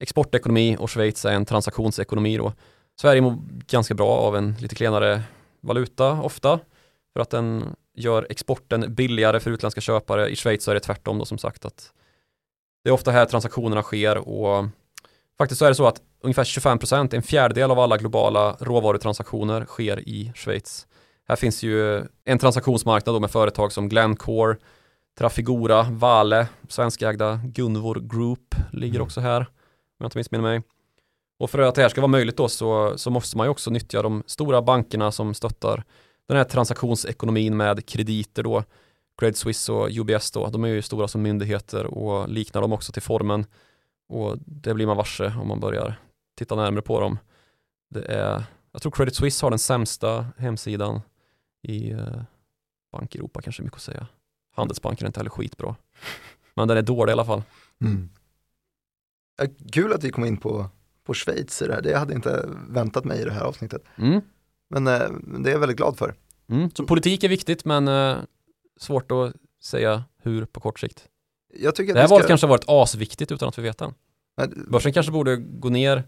[0.01, 2.53] exportekonomi och Schweiz är en transaktionsekonomi då.
[3.01, 5.23] Sverige mår ganska bra av en lite klenare
[5.61, 6.61] valuta ofta
[7.13, 7.65] för att den
[7.97, 10.29] gör exporten billigare för utländska köpare.
[10.29, 11.93] I Schweiz så är det tvärtom då som sagt att
[12.85, 14.67] det är ofta här transaktionerna sker och
[15.39, 19.65] faktiskt så är det så att ungefär 25 procent, en fjärdedel av alla globala råvarutransaktioner
[19.65, 20.87] sker i Schweiz.
[21.29, 24.57] Här finns ju en transaktionsmarknad då med företag som Glencore,
[25.19, 29.07] Trafigura, Vale, svenskägda Gunvor Group ligger mm.
[29.07, 29.47] också här, om
[29.99, 30.63] jag inte missminner mig.
[31.39, 33.71] Och för att det här ska vara möjligt då så, så måste man ju också
[33.71, 35.85] nyttja de stora bankerna som stöttar
[36.27, 38.65] den här transaktionsekonomin med krediter då.
[39.19, 42.93] Credit Suisse och UBS då, de är ju stora som myndigheter och liknar dem också
[42.93, 43.47] till formen.
[44.09, 46.01] Och det blir man varse om man börjar
[46.39, 47.19] titta närmare på dem.
[47.91, 51.01] Det är, jag tror Credit Suisse har den sämsta hemsidan
[51.63, 52.23] i eh,
[52.93, 54.07] Bank Europa kanske mycket att säga.
[54.55, 55.77] Handelsbanken är inte heller skitbra.
[56.55, 57.43] Men den är dålig i alla fall.
[57.81, 58.09] Mm.
[59.73, 60.67] Kul att vi kom in på,
[61.05, 61.83] på Schweiz i det här.
[61.83, 63.83] Det hade jag inte väntat mig i det här avsnittet.
[63.97, 64.21] Mm.
[64.71, 66.15] Men eh, det är jag väldigt glad för.
[66.49, 66.71] Mm.
[66.71, 68.17] Så politik är viktigt men eh,
[68.77, 71.09] svårt att säga hur på kort sikt.
[71.59, 72.29] Jag tycker det här valet ska...
[72.29, 73.95] kanske har varit asviktigt utan att vi vet än.
[74.69, 76.03] Börsen kanske borde gå ner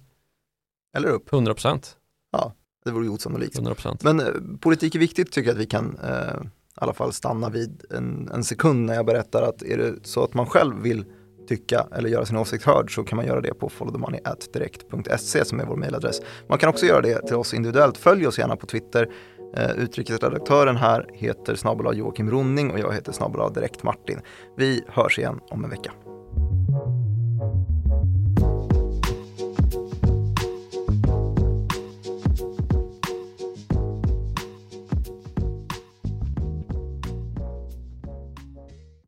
[0.96, 1.30] eller upp.
[1.30, 1.94] 100%.
[2.30, 2.54] Ja,
[2.84, 3.58] det vore ju osannolikt.
[3.58, 3.98] 100%.
[4.02, 7.50] Men eh, politik är viktigt tycker jag att vi kan eh, i alla fall stanna
[7.50, 11.04] vid en, en sekund när jag berättar att är det så att man själv vill
[11.48, 15.64] tycka eller göra sin åsikt hörd så kan man göra det på followthemoney.direkt.se som är
[15.64, 16.20] vår mejladress.
[16.48, 17.98] Man kan också göra det till oss individuellt.
[17.98, 19.08] Följ oss gärna på Twitter.
[19.56, 24.20] Eh, utrikesredaktören här heter snabel Joakim Ronning och jag heter snabel Direkt Martin.
[24.56, 25.92] Vi hörs igen om en vecka.